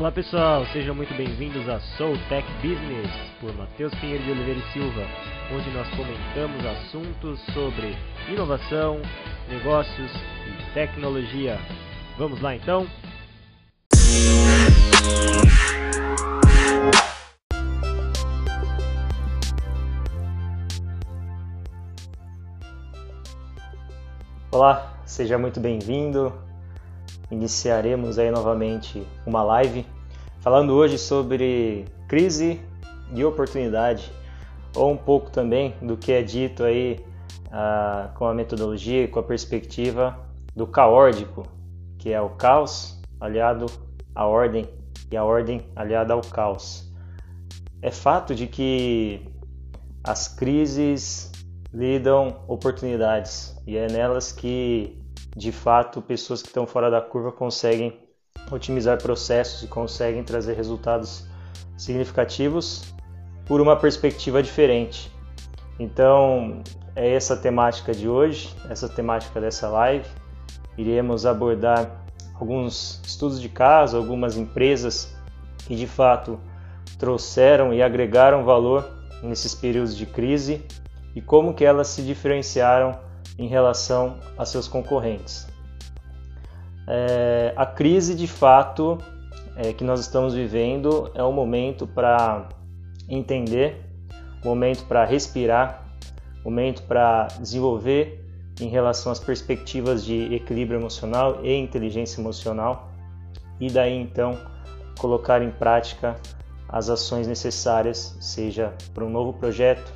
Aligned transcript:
Olá 0.00 0.10
pessoal, 0.10 0.64
sejam 0.72 0.94
muito 0.94 1.12
bem-vindos 1.12 1.68
a 1.68 1.78
Soul 1.98 2.16
Tech 2.30 2.48
Business 2.62 3.10
por 3.38 3.54
Matheus 3.54 3.94
Pinheiro 3.96 4.24
de 4.24 4.30
Oliveira 4.30 4.58
e 4.58 4.72
Silva, 4.72 5.02
onde 5.52 5.70
nós 5.72 5.86
comentamos 5.90 6.64
assuntos 6.64 7.38
sobre 7.52 7.94
inovação, 8.26 9.02
negócios 9.46 10.10
e 10.46 10.72
tecnologia. 10.72 11.58
Vamos 12.16 12.40
lá 12.40 12.56
então? 12.56 12.86
Olá, 24.50 24.98
seja 25.04 25.36
muito 25.36 25.60
bem-vindo. 25.60 26.32
Iniciaremos 27.30 28.18
aí 28.18 28.30
novamente 28.30 29.06
uma 29.24 29.42
live 29.42 29.86
falando 30.40 30.74
hoje 30.74 30.98
sobre 30.98 31.84
crise 32.08 32.60
e 33.14 33.24
oportunidade, 33.24 34.10
ou 34.74 34.90
um 34.90 34.96
pouco 34.96 35.30
também 35.30 35.74
do 35.82 35.96
que 35.96 36.12
é 36.12 36.22
dito 36.22 36.64
aí 36.64 36.98
ah, 37.52 38.10
com 38.14 38.26
a 38.26 38.34
metodologia 38.34 39.04
e 39.04 39.08
com 39.08 39.20
a 39.20 39.22
perspectiva 39.22 40.18
do 40.54 40.66
caórdico, 40.66 41.46
que 41.98 42.12
é 42.12 42.20
o 42.20 42.30
caos 42.30 43.00
aliado 43.20 43.66
à 44.14 44.26
ordem 44.26 44.68
e 45.10 45.16
a 45.16 45.24
ordem 45.24 45.62
aliada 45.74 46.14
ao 46.14 46.20
caos. 46.20 46.90
É 47.82 47.90
fato 47.90 48.34
de 48.34 48.46
que 48.46 49.22
as 50.04 50.28
crises 50.28 51.30
lidam 51.72 52.40
oportunidades 52.48 53.56
e 53.66 53.76
é 53.76 53.86
nelas 53.86 54.32
que, 54.32 54.99
de 55.36 55.52
fato, 55.52 56.02
pessoas 56.02 56.42
que 56.42 56.48
estão 56.48 56.66
fora 56.66 56.90
da 56.90 57.00
curva 57.00 57.30
conseguem 57.30 57.98
otimizar 58.50 59.00
processos 59.00 59.62
e 59.62 59.66
conseguem 59.66 60.24
trazer 60.24 60.54
resultados 60.54 61.26
significativos 61.76 62.94
por 63.46 63.60
uma 63.60 63.76
perspectiva 63.76 64.42
diferente. 64.42 65.10
Então, 65.78 66.62
é 66.94 67.14
essa 67.14 67.36
temática 67.36 67.92
de 67.92 68.08
hoje, 68.08 68.54
essa 68.68 68.88
temática 68.88 69.40
dessa 69.40 69.68
live. 69.68 70.06
Iremos 70.76 71.24
abordar 71.24 72.04
alguns 72.34 73.00
estudos 73.04 73.40
de 73.40 73.48
caso, 73.48 73.96
algumas 73.96 74.36
empresas 74.36 75.14
que 75.66 75.76
de 75.76 75.86
fato 75.86 76.40
trouxeram 76.98 77.72
e 77.72 77.82
agregaram 77.82 78.44
valor 78.44 78.88
nesses 79.22 79.54
períodos 79.54 79.96
de 79.96 80.06
crise 80.06 80.64
e 81.14 81.20
como 81.20 81.54
que 81.54 81.64
elas 81.64 81.88
se 81.88 82.02
diferenciaram 82.02 82.98
em 83.40 83.46
relação 83.46 84.18
a 84.36 84.44
seus 84.44 84.68
concorrentes. 84.68 85.48
É, 86.86 87.54
a 87.56 87.64
crise, 87.64 88.14
de 88.14 88.26
fato, 88.26 88.98
é, 89.56 89.72
que 89.72 89.82
nós 89.82 89.98
estamos 89.98 90.34
vivendo 90.34 91.10
é 91.14 91.24
um 91.24 91.32
momento 91.32 91.86
para 91.86 92.50
entender, 93.08 93.82
momento 94.44 94.84
para 94.84 95.06
respirar, 95.06 95.88
momento 96.44 96.82
para 96.82 97.28
desenvolver 97.40 98.22
em 98.60 98.68
relação 98.68 99.10
às 99.10 99.18
perspectivas 99.18 100.04
de 100.04 100.34
equilíbrio 100.34 100.78
emocional 100.78 101.40
e 101.42 101.56
inteligência 101.56 102.20
emocional 102.20 102.90
e 103.58 103.70
daí 103.70 103.94
então 103.94 104.38
colocar 104.98 105.40
em 105.40 105.50
prática 105.50 106.14
as 106.68 106.90
ações 106.90 107.26
necessárias, 107.26 108.16
seja 108.20 108.74
para 108.92 109.02
um 109.02 109.08
novo 109.08 109.32
projeto, 109.32 109.90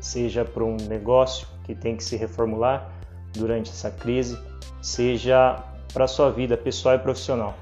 seja 0.00 0.44
para 0.44 0.62
um 0.62 0.76
negócio 0.76 1.53
que 1.64 1.74
tem 1.74 1.96
que 1.96 2.04
se 2.04 2.16
reformular 2.16 2.92
durante 3.32 3.70
essa 3.70 3.90
crise, 3.90 4.38
seja 4.80 5.62
para 5.92 6.04
a 6.04 6.08
sua 6.08 6.30
vida 6.30 6.56
pessoal 6.56 6.94
e 6.94 6.98
profissional. 6.98 7.54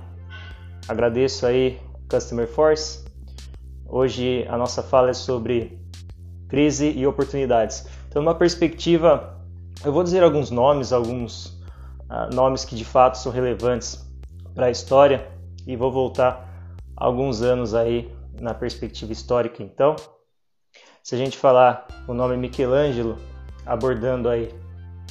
Agradeço 0.89 1.47
aí 1.47 1.81
Customer 2.11 2.47
Force. 2.47 3.05
Hoje 3.87 4.47
a 4.49 4.57
nossa 4.57 4.83
fala 4.83 5.11
é 5.11 5.15
sobre 5.15 5.81
crise 6.49 6.91
e 6.91 7.07
oportunidades. 7.07 7.87
Então, 8.09 8.21
uma 8.21 8.35
perspectiva, 8.35 9.41
eu 9.85 9.93
vou 9.93 10.03
dizer 10.03 10.23
alguns 10.23 10.51
nomes, 10.51 10.93
alguns 10.93 11.47
uh, 12.11 12.35
nomes 12.35 12.65
que 12.65 12.77
de 12.77 12.85
fato 12.85 13.17
são 13.17 13.33
relevantes 13.33 14.07
para 14.55 14.67
a 14.67 14.71
história 14.71 15.27
e 15.67 15.77
vou 15.77 15.91
voltar 15.91 16.47
alguns 16.97 17.41
anos 17.41 17.75
aí 17.75 18.13
na 18.39 18.53
perspectiva 18.53 19.13
histórica. 19.13 19.63
Então, 19.63 19.97
se 21.03 21.15
a 21.15 21.19
gente 21.19 21.39
falar 21.39 21.87
o 22.07 22.13
nome 22.13 22.37
Michelangelo, 22.37 23.17
abordando 23.67 24.29
aí 24.29 24.55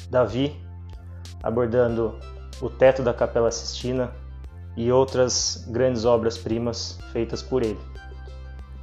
Davi, 0.09 0.59
abordando 1.41 2.19
o 2.61 2.69
teto 2.69 3.01
da 3.01 3.13
Capela 3.13 3.51
Sistina 3.51 4.11
e 4.75 4.91
outras 4.91 5.65
grandes 5.69 6.05
obras-primas 6.05 6.99
feitas 7.11 7.41
por 7.41 7.63
ele. 7.63 7.79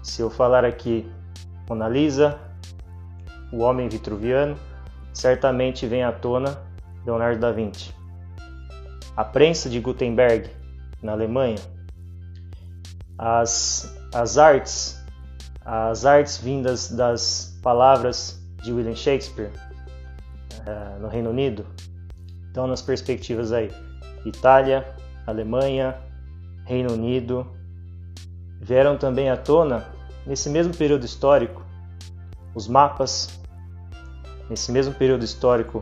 Se 0.03 0.23
eu 0.23 0.31
falar 0.31 0.65
aqui 0.65 1.11
Mona 1.69 1.89
Lisa, 1.89 2.39
o 3.53 3.59
Homem 3.59 3.89
Vitruviano, 3.89 4.57
certamente 5.13 5.87
vem 5.87 6.03
à 6.03 6.13
tona 6.13 6.59
Leonardo 7.05 7.41
da 7.41 7.53
Vinci. 7.53 7.95
A 9.17 9.25
prensa 9.25 9.69
de 9.69 9.81
Gutenberg, 9.81 10.51
na 11.03 11.13
Alemanha, 11.13 11.59
as, 13.19 13.97
as 14.13 14.39
artes 14.39 14.99
as 15.71 16.07
artes 16.07 16.39
vindas 16.39 16.91
das 16.91 17.59
palavras 17.63 18.43
de 18.69 18.73
William 18.75 18.95
Shakespeare 18.95 19.51
uh, 20.61 21.01
no 21.01 21.09
Reino 21.09 21.31
Unido. 21.31 21.65
Então, 22.51 22.67
nas 22.67 22.83
perspectivas 22.83 23.51
aí, 23.51 23.71
Itália, 24.27 24.95
Alemanha, 25.27 25.97
Reino 26.67 26.93
Unido, 26.93 27.47
vieram 28.61 28.99
também 28.99 29.31
à 29.31 29.37
tona, 29.37 29.87
nesse 30.27 30.51
mesmo 30.51 30.75
período 30.75 31.05
histórico, 31.07 31.65
os 32.55 32.69
mapas, 32.69 33.41
nesse 34.51 34.71
mesmo 34.71 34.93
período 34.93 35.25
histórico, 35.25 35.81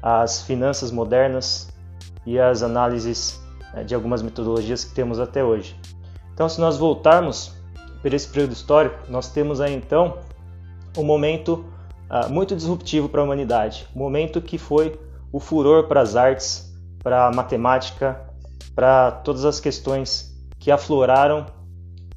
as 0.00 0.42
finanças 0.42 0.92
modernas 0.92 1.68
e 2.24 2.38
as 2.38 2.62
análises 2.62 3.42
uh, 3.74 3.84
de 3.84 3.92
algumas 3.92 4.22
metodologias 4.22 4.84
que 4.84 4.94
temos 4.94 5.18
até 5.18 5.42
hoje. 5.42 5.74
Então, 6.32 6.48
se 6.48 6.60
nós 6.60 6.76
voltarmos 6.76 7.56
por 8.00 8.14
esse 8.14 8.28
período 8.28 8.52
histórico, 8.52 9.10
nós 9.10 9.32
temos 9.32 9.60
aí 9.60 9.74
então 9.74 10.18
um 10.96 11.02
momento 11.02 11.64
uh, 12.10 12.30
muito 12.30 12.56
disruptivo 12.56 13.08
para 13.08 13.20
a 13.20 13.24
humanidade, 13.24 13.86
um 13.94 13.98
momento 13.98 14.40
que 14.40 14.58
foi 14.58 14.98
o 15.32 15.38
furor 15.38 15.86
para 15.86 16.00
as 16.00 16.16
artes, 16.16 16.74
para 17.02 17.28
a 17.28 17.32
matemática, 17.32 18.20
para 18.74 19.12
todas 19.12 19.44
as 19.44 19.60
questões 19.60 20.36
que 20.58 20.70
afloraram 20.70 21.46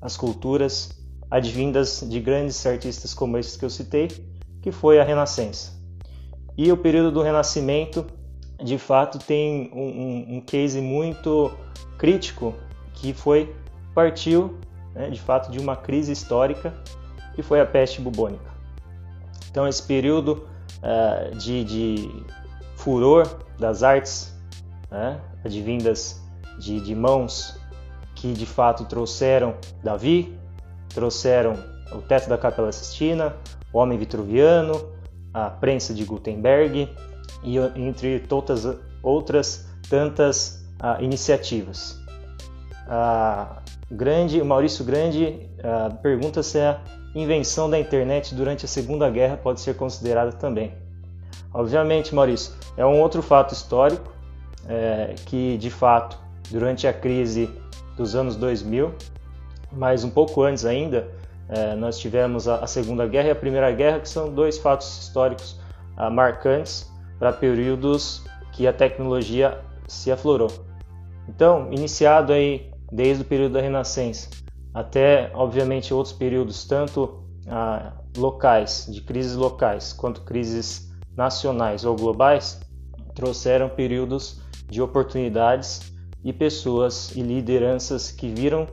as 0.01 0.17
culturas 0.17 0.89
advindas 1.29 2.05
de 2.07 2.19
grandes 2.19 2.65
artistas 2.65 3.13
como 3.13 3.37
esses 3.37 3.55
que 3.55 3.63
eu 3.63 3.69
citei, 3.69 4.09
que 4.61 4.71
foi 4.71 4.99
a 4.99 5.03
Renascença. 5.03 5.71
E 6.57 6.71
o 6.71 6.77
período 6.77 7.11
do 7.11 7.21
Renascimento, 7.21 8.05
de 8.63 8.77
fato, 8.77 9.17
tem 9.17 9.71
um, 9.73 9.81
um, 9.81 10.37
um 10.37 10.41
case 10.41 10.79
muito 10.79 11.51
crítico 11.97 12.53
que 12.93 13.13
foi 13.13 13.55
partiu 13.93 14.57
né, 14.93 15.09
de 15.09 15.19
fato 15.19 15.51
de 15.51 15.59
uma 15.59 15.75
crise 15.75 16.11
histórica 16.11 16.73
que 17.35 17.41
foi 17.41 17.59
a 17.59 17.65
peste 17.65 17.99
bubônica. 17.99 18.52
Então 19.53 19.67
esse 19.67 19.83
período 19.83 20.47
uh, 20.81 21.35
de, 21.37 21.63
de, 21.63 22.25
furor 22.75 23.27
das 23.59 23.83
artes, 23.83 24.35
né, 24.89 25.21
advindas 25.45 26.19
de, 26.57 26.81
de 26.81 26.95
mãos 26.95 27.55
que 28.15 28.33
de 28.33 28.47
fato 28.47 28.83
trouxeram 28.85 29.53
Davi, 29.83 30.35
trouxeram 30.89 31.53
o 31.91 32.01
teto 32.01 32.27
da 32.27 32.35
Capela 32.35 32.71
Sistina, 32.71 33.35
o 33.71 33.77
Homem 33.77 33.95
Vitruviano, 33.95 34.89
a 35.31 35.51
prensa 35.51 35.93
de 35.93 36.03
Gutenberg 36.03 36.89
e 37.43 37.57
entre 37.75 38.21
todas 38.21 38.67
outras 39.03 39.69
tantas 39.87 40.65
uh, 40.81 40.99
iniciativas. 40.99 42.01
Uh, 42.87 43.61
Grande, 43.91 44.41
o 44.41 44.45
Maurício 44.45 44.83
Grande 44.83 45.47
uh, 45.59 45.95
pergunta 46.01 46.41
se 46.41 46.59
a 46.59 46.81
invenção 47.15 47.69
da 47.69 47.79
internet 47.79 48.33
durante 48.33 48.65
a 48.65 48.67
Segunda 48.67 49.09
Guerra 49.09 49.37
pode 49.37 49.61
ser 49.61 49.75
considerada 49.75 50.31
também. 50.31 50.73
Obviamente, 51.53 52.15
Maurício, 52.15 52.53
é 52.75 52.85
um 52.85 52.99
outro 52.99 53.21
fato 53.21 53.53
histórico 53.53 54.11
é, 54.67 55.13
que, 55.25 55.57
de 55.57 55.69
fato, 55.69 56.17
durante 56.49 56.87
a 56.87 56.93
crise 56.93 57.49
dos 57.95 58.15
anos 58.15 58.35
2000, 58.35 58.93
mas 59.71 60.03
um 60.03 60.09
pouco 60.09 60.41
antes 60.41 60.65
ainda, 60.65 61.07
é, 61.49 61.75
nós 61.75 61.99
tivemos 61.99 62.47
a, 62.47 62.57
a, 62.63 62.67
Segunda 62.67 63.05
Guerra 63.05 63.27
e 63.27 63.31
a 63.31 63.35
Primeira 63.35 63.71
Guerra, 63.71 63.99
que 63.99 64.09
são 64.09 64.33
dois 64.33 64.57
fatos 64.57 64.99
históricos 64.99 65.59
ah, 65.95 66.09
marcantes 66.09 66.91
para 67.19 67.31
períodos 67.31 68.23
que 68.51 68.65
a 68.65 68.73
tecnologia 68.73 69.59
se 69.87 70.11
aflorou. 70.11 70.51
Então, 71.27 71.71
iniciado 71.71 72.33
aí 72.33 72.71
desde 72.91 73.23
o 73.23 73.25
período 73.25 73.53
da 73.53 73.61
Renascença 73.61 74.42
até, 74.73 75.31
obviamente, 75.33 75.93
outros 75.93 76.13
períodos, 76.13 76.65
tanto 76.65 77.23
ah, 77.47 77.93
locais, 78.17 78.87
de 78.89 79.01
crises 79.01 79.35
locais, 79.35 79.93
quanto 79.93 80.21
crises 80.21 80.91
nacionais 81.15 81.85
ou 81.85 81.95
globais, 81.95 82.59
trouxeram 83.13 83.69
períodos 83.69 84.41
de 84.67 84.81
oportunidades 84.81 85.93
e 86.23 86.33
pessoas 86.33 87.15
e 87.15 87.21
lideranças 87.21 88.11
que 88.11 88.27
viram 88.29 88.67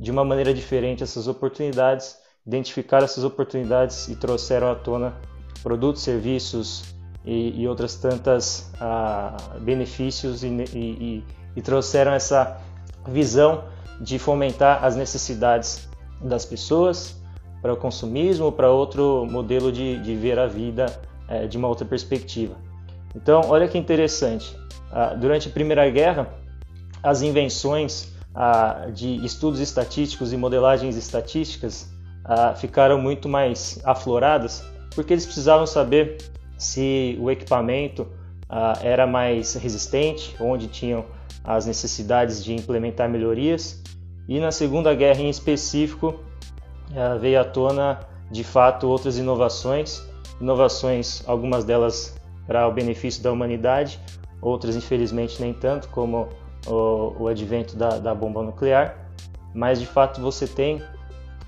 de 0.00 0.10
uma 0.10 0.24
maneira 0.24 0.52
diferente 0.52 1.02
essas 1.02 1.28
oportunidades, 1.28 2.18
identificaram 2.44 3.04
essas 3.04 3.22
oportunidades 3.22 4.08
e 4.08 4.16
trouxeram 4.16 4.70
à 4.70 4.74
tona 4.74 5.14
produtos, 5.62 6.02
serviços 6.02 6.94
e, 7.24 7.62
e 7.62 7.68
outras 7.68 7.94
tantas 7.94 8.72
ah, 8.80 9.36
benefícios 9.60 10.42
e, 10.42 10.48
e, 10.48 11.24
e 11.54 11.62
trouxeram 11.62 12.12
essa 12.12 12.60
visão 13.06 13.64
de 14.00 14.18
fomentar 14.18 14.84
as 14.84 14.96
necessidades 14.96 15.88
das 16.20 16.44
pessoas 16.44 17.16
para 17.62 17.72
o 17.72 17.76
consumismo, 17.76 18.52
para 18.52 18.70
outro 18.70 19.26
modelo 19.30 19.72
de, 19.72 19.98
de 20.00 20.14
ver 20.14 20.38
a 20.38 20.46
vida 20.46 20.86
é, 21.28 21.46
de 21.46 21.56
uma 21.56 21.68
outra 21.68 21.86
perspectiva. 21.86 22.54
Então, 23.14 23.42
olha 23.48 23.68
que 23.68 23.78
interessante. 23.78 24.54
Ah, 24.90 25.14
durante 25.14 25.48
a 25.48 25.50
Primeira 25.50 25.88
Guerra, 25.88 26.28
as 27.02 27.22
invenções 27.22 28.12
ah, 28.34 28.88
de 28.92 29.24
estudos 29.24 29.60
estatísticos 29.60 30.32
e 30.32 30.36
modelagens 30.36 30.96
estatísticas 30.96 31.88
ah, 32.24 32.54
ficaram 32.54 33.00
muito 33.00 33.28
mais 33.28 33.80
afloradas, 33.84 34.64
porque 34.94 35.12
eles 35.12 35.24
precisavam 35.24 35.66
saber 35.66 36.18
se 36.58 37.16
o 37.20 37.30
equipamento 37.30 38.06
era 38.82 39.04
mais 39.04 39.54
resistente, 39.54 40.36
onde 40.38 40.68
tinham 40.68 41.04
as 41.44 41.66
necessidades 41.66 42.42
de 42.42 42.54
implementar 42.54 43.08
melhorias. 43.08 43.82
E 44.26 44.40
na 44.40 44.50
Segunda 44.50 44.94
Guerra, 44.94 45.20
em 45.20 45.28
específico, 45.28 46.14
veio 47.20 47.40
à 47.40 47.44
tona 47.44 48.00
de 48.30 48.42
fato 48.42 48.88
outras 48.88 49.18
inovações, 49.18 50.02
inovações, 50.40 51.22
algumas 51.26 51.64
delas 51.64 52.16
para 52.46 52.66
o 52.66 52.72
benefício 52.72 53.22
da 53.22 53.30
humanidade, 53.30 54.00
outras 54.40 54.74
infelizmente 54.76 55.40
nem 55.40 55.52
tanto, 55.52 55.88
como 55.88 56.28
o, 56.66 57.22
o 57.22 57.28
advento 57.28 57.76
da, 57.76 57.98
da, 57.98 58.14
bomba 58.14 58.42
nuclear, 58.42 59.10
mas 59.54 59.78
de 59.78 59.86
fato 59.86 60.20
você 60.20 60.46
tem 60.46 60.82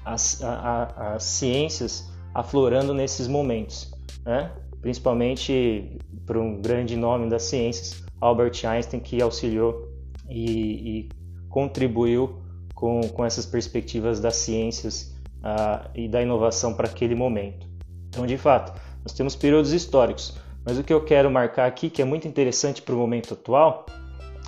as, 0.04 0.42
a, 0.42 1.14
as 1.14 1.25
ciências 1.25 2.10
aflorando 2.34 2.94
nesses 2.94 3.26
momentos, 3.26 3.92
né? 4.25 4.50
principalmente 4.81 5.99
para 6.25 6.38
um 6.38 6.60
grande 6.60 6.96
nome 6.96 7.28
das 7.28 7.44
ciências, 7.44 8.05
Albert 8.20 8.64
Einstein, 8.64 9.00
que 9.00 9.20
auxiliou 9.20 9.88
e, 10.28 10.98
e 10.98 11.08
contribuiu 11.48 12.40
com, 12.74 13.00
com 13.08 13.24
essas 13.24 13.46
perspectivas 13.46 14.20
das 14.20 14.36
ciências 14.36 15.14
uh, 15.38 15.88
e 15.94 16.08
da 16.08 16.22
inovação 16.22 16.74
para 16.74 16.88
aquele 16.88 17.14
momento. 17.14 17.66
Então, 18.08 18.26
de 18.26 18.36
fato, 18.36 18.78
nós 19.02 19.12
temos 19.12 19.36
períodos 19.36 19.72
históricos, 19.72 20.36
mas 20.64 20.78
o 20.78 20.84
que 20.84 20.92
eu 20.92 21.04
quero 21.04 21.30
marcar 21.30 21.66
aqui, 21.66 21.88
que 21.88 22.02
é 22.02 22.04
muito 22.04 22.26
interessante 22.26 22.82
para 22.82 22.94
o 22.94 22.98
momento 22.98 23.34
atual, 23.34 23.86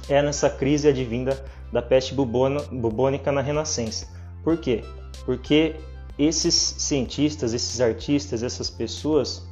é 0.08 0.22
nessa 0.22 0.50
crise 0.50 0.88
advinda 0.88 1.42
da 1.72 1.82
peste 1.82 2.14
bubônica 2.14 3.30
na 3.30 3.40
Renascença. 3.40 4.08
Por 4.42 4.56
quê? 4.56 4.82
Porque 5.24 5.76
esses 6.18 6.54
cientistas, 6.54 7.54
esses 7.54 7.80
artistas, 7.80 8.42
essas 8.42 8.68
pessoas 8.68 9.46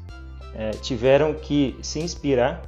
é, 0.54 0.70
tiveram 0.70 1.34
que 1.34 1.78
se 1.82 2.00
inspirar 2.00 2.62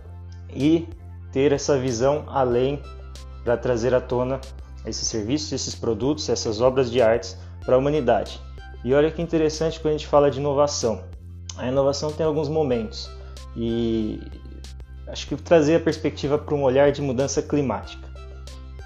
e 0.54 0.86
ter 1.32 1.52
essa 1.52 1.78
visão 1.78 2.24
além 2.28 2.82
para 3.44 3.56
trazer 3.56 3.94
à 3.94 4.00
tona 4.00 4.40
esses 4.84 5.06
serviços, 5.06 5.52
esses 5.52 5.74
produtos, 5.74 6.28
essas 6.28 6.60
obras 6.60 6.90
de 6.90 7.00
artes 7.00 7.36
para 7.64 7.74
a 7.74 7.78
humanidade. 7.78 8.40
E 8.84 8.94
olha 8.94 9.10
que 9.10 9.20
interessante 9.20 9.80
quando 9.80 9.94
a 9.94 9.96
gente 9.96 10.06
fala 10.06 10.30
de 10.30 10.38
inovação. 10.38 11.02
A 11.56 11.66
inovação 11.66 12.12
tem 12.12 12.24
alguns 12.24 12.48
momentos. 12.48 13.10
E 13.56 14.20
acho 15.08 15.26
que 15.26 15.36
trazer 15.36 15.76
a 15.76 15.80
perspectiva 15.80 16.38
para 16.38 16.54
um 16.54 16.62
olhar 16.62 16.92
de 16.92 17.02
mudança 17.02 17.42
climática. 17.42 18.08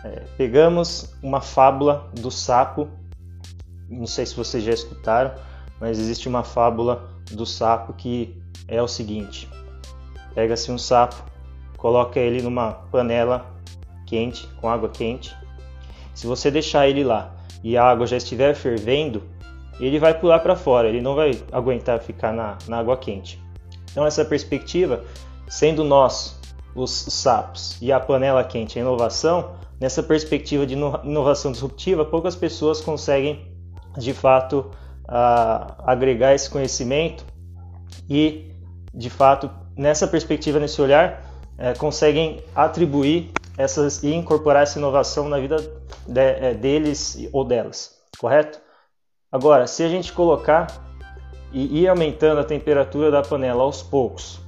É, 0.05 0.25
pegamos 0.37 1.15
uma 1.23 1.41
fábula 1.41 2.11
do 2.15 2.31
sapo, 2.31 2.89
não 3.89 4.07
sei 4.07 4.27
se 4.27 4.35
vocês 4.35 4.65
já 4.65 4.73
escutaram, 4.73 5.33
mas 5.79 5.99
existe 5.99 6.29
uma 6.29 6.43
fábula 6.43 7.09
do 7.31 7.45
sapo 7.47 7.93
que 7.93 8.41
é 8.67 8.83
o 8.83 8.89
seguinte: 8.89 9.49
pega-se 10.35 10.73
um 10.73 10.79
sapo, 10.79 11.23
coloca 11.83 12.21
ele 12.21 12.41
numa 12.41 12.75
panela 12.93 13.45
quente, 14.07 14.47
com 14.61 14.69
água 14.69 14.89
quente. 14.89 15.37
Se 16.15 16.29
você 16.29 16.49
deixar 16.49 16.89
ele 16.89 17.03
lá 17.03 17.35
e 17.65 17.77
a 17.77 17.85
água 17.85 18.07
já 18.07 18.17
estiver 18.17 18.55
fervendo, 18.55 19.25
ele 19.81 19.99
vai 19.99 20.15
pular 20.17 20.39
para 20.39 20.55
fora, 20.55 20.89
ele 20.89 21.01
não 21.01 21.17
vai 21.17 21.33
aguentar 21.51 21.99
ficar 21.99 22.33
na, 22.33 22.57
na 22.69 22.79
água 22.79 22.97
quente. 22.97 23.43
Então, 23.91 24.07
essa 24.07 24.25
perspectiva, 24.25 25.03
sendo 25.49 25.83
nós 25.83 26.41
os 26.73 26.93
sapos 26.93 27.77
e 27.83 27.91
a 27.91 27.99
panela 27.99 28.45
quente 28.45 28.79
a 28.79 28.83
inovação, 28.83 29.51
nessa 29.81 30.05
perspectiva 30.05 30.65
de 30.65 30.75
inovação 30.75 31.51
disruptiva, 31.51 32.05
poucas 32.05 32.37
pessoas 32.37 32.81
conseguem 32.81 33.53
de 33.99 34.15
fato 34.15 34.71
agregar 35.85 36.33
esse 36.33 36.49
conhecimento 36.49 37.27
e 38.09 38.53
de 38.95 39.11
fato 39.11 39.51
nessa 39.77 40.07
perspectiva, 40.07 40.61
nesse 40.61 40.81
olhar, 40.81 41.22
é, 41.59 41.75
conseguem 41.75 42.43
atribuir 42.55 43.31
essas 43.57 44.03
e 44.03 44.13
incorporar 44.13 44.63
essa 44.63 44.79
inovação 44.79 45.29
na 45.29 45.39
vida 45.39 45.57
de, 46.07 46.21
é, 46.21 46.55
deles 46.55 47.29
ou 47.33 47.45
delas, 47.45 48.01
correto? 48.19 48.61
Agora, 49.31 49.67
se 49.67 49.83
a 49.83 49.89
gente 49.89 50.13
colocar 50.13 50.67
e 51.53 51.83
ir 51.83 51.89
aumentando 51.89 52.41
a 52.41 52.45
temperatura 52.45 53.11
da 53.11 53.23
panela 53.23 53.63
aos 53.63 53.83
poucos, 53.83 54.41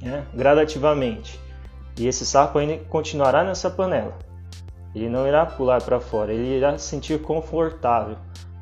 né, 0.00 0.26
gradativamente, 0.34 1.38
e 1.98 2.06
esse 2.06 2.26
sapo 2.26 2.58
ainda 2.58 2.78
continuará 2.88 3.44
nessa 3.44 3.70
panela. 3.70 4.18
Ele 4.94 5.08
não 5.08 5.26
irá 5.26 5.46
pular 5.46 5.82
para 5.82 6.00
fora, 6.00 6.32
ele 6.32 6.56
irá 6.56 6.76
se 6.76 6.86
sentir 6.86 7.20
confortável. 7.22 8.16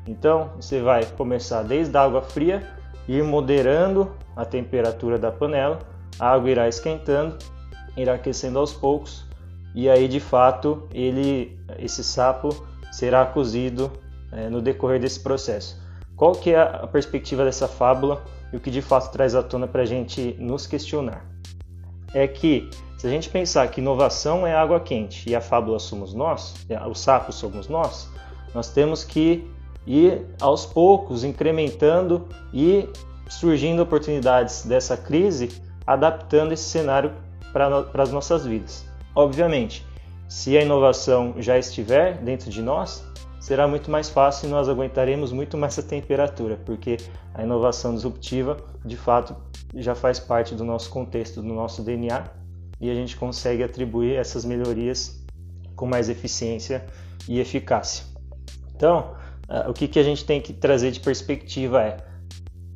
Então, 0.07 0.51
você 0.55 0.81
vai 0.81 1.05
começar 1.05 1.63
desde 1.63 1.95
a 1.97 2.01
água 2.01 2.21
fria, 2.21 2.67
ir 3.07 3.23
moderando 3.23 4.11
a 4.35 4.45
temperatura 4.45 5.17
da 5.17 5.31
panela, 5.31 5.79
a 6.19 6.31
água 6.31 6.49
irá 6.49 6.67
esquentando, 6.67 7.37
irá 7.95 8.13
aquecendo 8.13 8.59
aos 8.59 8.73
poucos, 8.73 9.25
e 9.73 9.89
aí 9.89 10.07
de 10.07 10.19
fato 10.19 10.87
ele, 10.93 11.57
esse 11.79 12.03
sapo 12.03 12.49
será 12.91 13.25
cozido 13.25 13.91
é, 14.31 14.49
no 14.49 14.61
decorrer 14.61 14.99
desse 14.99 15.19
processo. 15.19 15.79
Qual 16.15 16.33
que 16.33 16.51
é 16.51 16.61
a 16.61 16.87
perspectiva 16.87 17.43
dessa 17.43 17.67
fábula 17.67 18.23
e 18.51 18.57
o 18.57 18.59
que 18.59 18.69
de 18.69 18.81
fato 18.81 19.11
traz 19.11 19.33
à 19.33 19.41
tona 19.41 19.67
para 19.67 19.81
a 19.81 19.85
gente 19.85 20.35
nos 20.39 20.67
questionar? 20.67 21.25
É 22.13 22.27
que 22.27 22.69
se 22.97 23.07
a 23.07 23.09
gente 23.09 23.29
pensar 23.29 23.67
que 23.69 23.81
inovação 23.81 24.45
é 24.45 24.53
água 24.53 24.79
quente 24.79 25.29
e 25.29 25.35
a 25.35 25.41
fábula 25.41 25.79
somos 25.79 26.13
nós, 26.13 26.53
é, 26.69 26.79
os 26.87 26.99
sapos 26.99 27.35
somos 27.35 27.67
nós, 27.67 28.09
nós 28.53 28.69
temos 28.69 29.03
que 29.03 29.49
ir 29.87 30.27
aos 30.39 30.65
poucos 30.65 31.23
incrementando 31.23 32.27
e 32.53 32.87
surgindo 33.27 33.81
oportunidades 33.81 34.65
dessa 34.65 34.95
crise, 34.95 35.49
adaptando 35.87 36.51
esse 36.51 36.65
cenário 36.65 37.13
para 37.51 37.85
as 37.93 38.11
nossas 38.11 38.45
vidas. 38.45 38.85
Obviamente, 39.15 39.85
se 40.27 40.57
a 40.57 40.61
inovação 40.61 41.35
já 41.37 41.57
estiver 41.57 42.17
dentro 42.19 42.49
de 42.49 42.61
nós, 42.61 43.05
será 43.39 43.67
muito 43.67 43.91
mais 43.91 44.09
fácil 44.09 44.47
e 44.47 44.51
nós 44.51 44.69
aguentaremos 44.69 45.31
muito 45.31 45.57
mais 45.57 45.77
a 45.77 45.83
temperatura, 45.83 46.57
porque 46.65 46.97
a 47.33 47.43
inovação 47.43 47.93
disruptiva, 47.93 48.57
de 48.85 48.95
fato, 48.95 49.35
já 49.75 49.95
faz 49.95 50.19
parte 50.19 50.55
do 50.55 50.63
nosso 50.63 50.89
contexto, 50.89 51.41
do 51.41 51.53
nosso 51.53 51.83
DNA, 51.83 52.23
e 52.79 52.89
a 52.89 52.93
gente 52.95 53.17
consegue 53.17 53.63
atribuir 53.63 54.15
essas 54.15 54.45
melhorias 54.45 55.21
com 55.75 55.85
mais 55.85 56.09
eficiência 56.09 56.85
e 57.27 57.39
eficácia. 57.39 58.05
Então, 58.75 59.13
eh, 59.49 59.67
o 59.67 59.73
que 59.73 59.99
a 59.99 60.03
gente 60.03 60.25
tem 60.25 60.39
que 60.39 60.53
trazer 60.53 60.91
de 60.91 60.99
perspectiva 60.99 61.81
é 61.81 61.97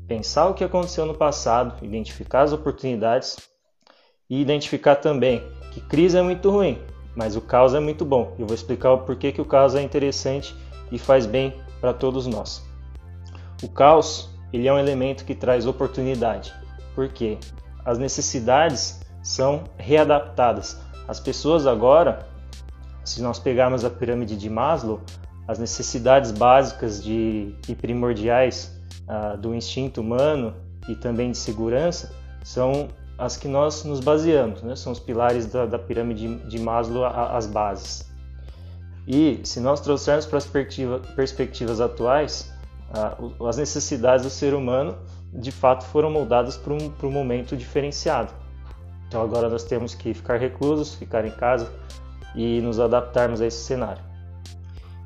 pensar 0.07 0.47
o 0.47 0.53
que 0.53 0.63
aconteceu 0.63 1.05
no 1.05 1.15
passado, 1.15 1.83
identificar 1.83 2.41
as 2.41 2.51
oportunidades 2.51 3.37
e 4.29 4.41
identificar 4.41 4.95
também 4.95 5.43
que 5.71 5.81
crise 5.81 6.17
é 6.17 6.21
muito 6.21 6.49
ruim, 6.49 6.79
mas 7.15 7.35
o 7.35 7.41
caos 7.41 7.73
é 7.73 7.79
muito 7.79 8.05
bom. 8.05 8.33
Eu 8.39 8.45
vou 8.45 8.55
explicar 8.55 8.91
o 8.91 8.99
porquê 8.99 9.31
que 9.31 9.41
o 9.41 9.45
caos 9.45 9.75
é 9.75 9.81
interessante 9.81 10.55
e 10.91 10.97
faz 10.97 11.25
bem 11.25 11.53
para 11.81 11.93
todos 11.93 12.25
nós. 12.27 12.63
O 13.61 13.69
caos 13.69 14.29
ele 14.53 14.67
é 14.67 14.73
um 14.73 14.79
elemento 14.79 15.25
que 15.25 15.35
traz 15.35 15.67
oportunidade, 15.67 16.53
porque 16.93 17.37
as 17.83 17.97
necessidades 17.97 19.01
são 19.21 19.63
readaptadas. 19.77 20.79
As 21.07 21.19
pessoas 21.19 21.67
agora, 21.67 22.27
se 23.03 23.21
nós 23.21 23.37
pegarmos 23.37 23.83
a 23.83 23.89
pirâmide 23.89 24.37
de 24.37 24.49
Maslow, 24.49 25.01
as 25.47 25.59
necessidades 25.59 26.31
básicas 26.31 27.03
de, 27.03 27.53
e 27.67 27.75
primordiais 27.75 28.79
uh, 29.07 29.37
do 29.37 29.53
instinto 29.53 30.01
humano 30.01 30.53
e 30.87 30.95
também 30.95 31.31
de 31.31 31.37
segurança 31.37 32.11
são 32.43 32.87
as 33.17 33.37
que 33.37 33.47
nós 33.47 33.83
nos 33.83 33.99
baseamos, 33.99 34.61
né? 34.61 34.75
são 34.75 34.91
os 34.91 34.99
pilares 34.99 35.45
da, 35.45 35.65
da 35.65 35.79
pirâmide 35.79 36.35
de 36.47 36.59
Maslow, 36.59 37.05
as 37.05 37.47
bases. 37.47 38.05
E 39.07 39.39
se 39.43 39.59
nós 39.59 39.79
trouxermos 39.79 40.25
para 40.25 40.37
as 40.37 40.45
perspectiva, 40.45 40.99
perspectivas 41.15 41.79
atuais, 41.79 42.51
as 43.47 43.57
necessidades 43.57 44.25
do 44.25 44.29
ser 44.29 44.53
humano 44.53 44.97
de 45.33 45.51
fato 45.51 45.85
foram 45.85 46.09
moldadas 46.09 46.57
para 46.57 46.73
um, 46.73 46.89
para 46.89 47.07
um 47.07 47.11
momento 47.11 47.55
diferenciado. 47.55 48.31
Então 49.07 49.21
agora 49.21 49.49
nós 49.49 49.63
temos 49.63 49.93
que 49.93 50.13
ficar 50.13 50.37
reclusos, 50.37 50.95
ficar 50.95 51.25
em 51.25 51.31
casa 51.31 51.71
e 52.35 52.59
nos 52.61 52.79
adaptarmos 52.79 53.41
a 53.41 53.45
esse 53.45 53.63
cenário. 53.63 54.01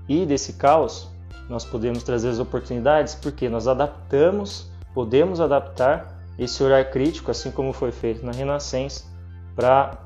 E 0.08 0.26
desse 0.26 0.54
caos 0.54 1.10
nós 1.50 1.66
podemos 1.66 2.04
trazer 2.04 2.30
as 2.30 2.40
oportunidades 2.40 3.16
porque 3.16 3.50
nós 3.50 3.68
adaptamos, 3.68 4.70
podemos 4.94 5.42
adaptar 5.42 6.19
esse 6.40 6.64
olhar 6.64 6.90
crítico, 6.90 7.30
assim 7.30 7.52
como 7.52 7.74
foi 7.74 7.92
feito 7.92 8.26
na 8.26 8.32
Renascença, 8.32 9.06
para 9.56 10.06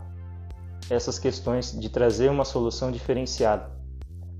essas 0.89 1.19
questões 1.19 1.71
de 1.79 1.89
trazer 1.89 2.29
uma 2.29 2.43
solução 2.43 2.91
diferenciada. 2.91 3.71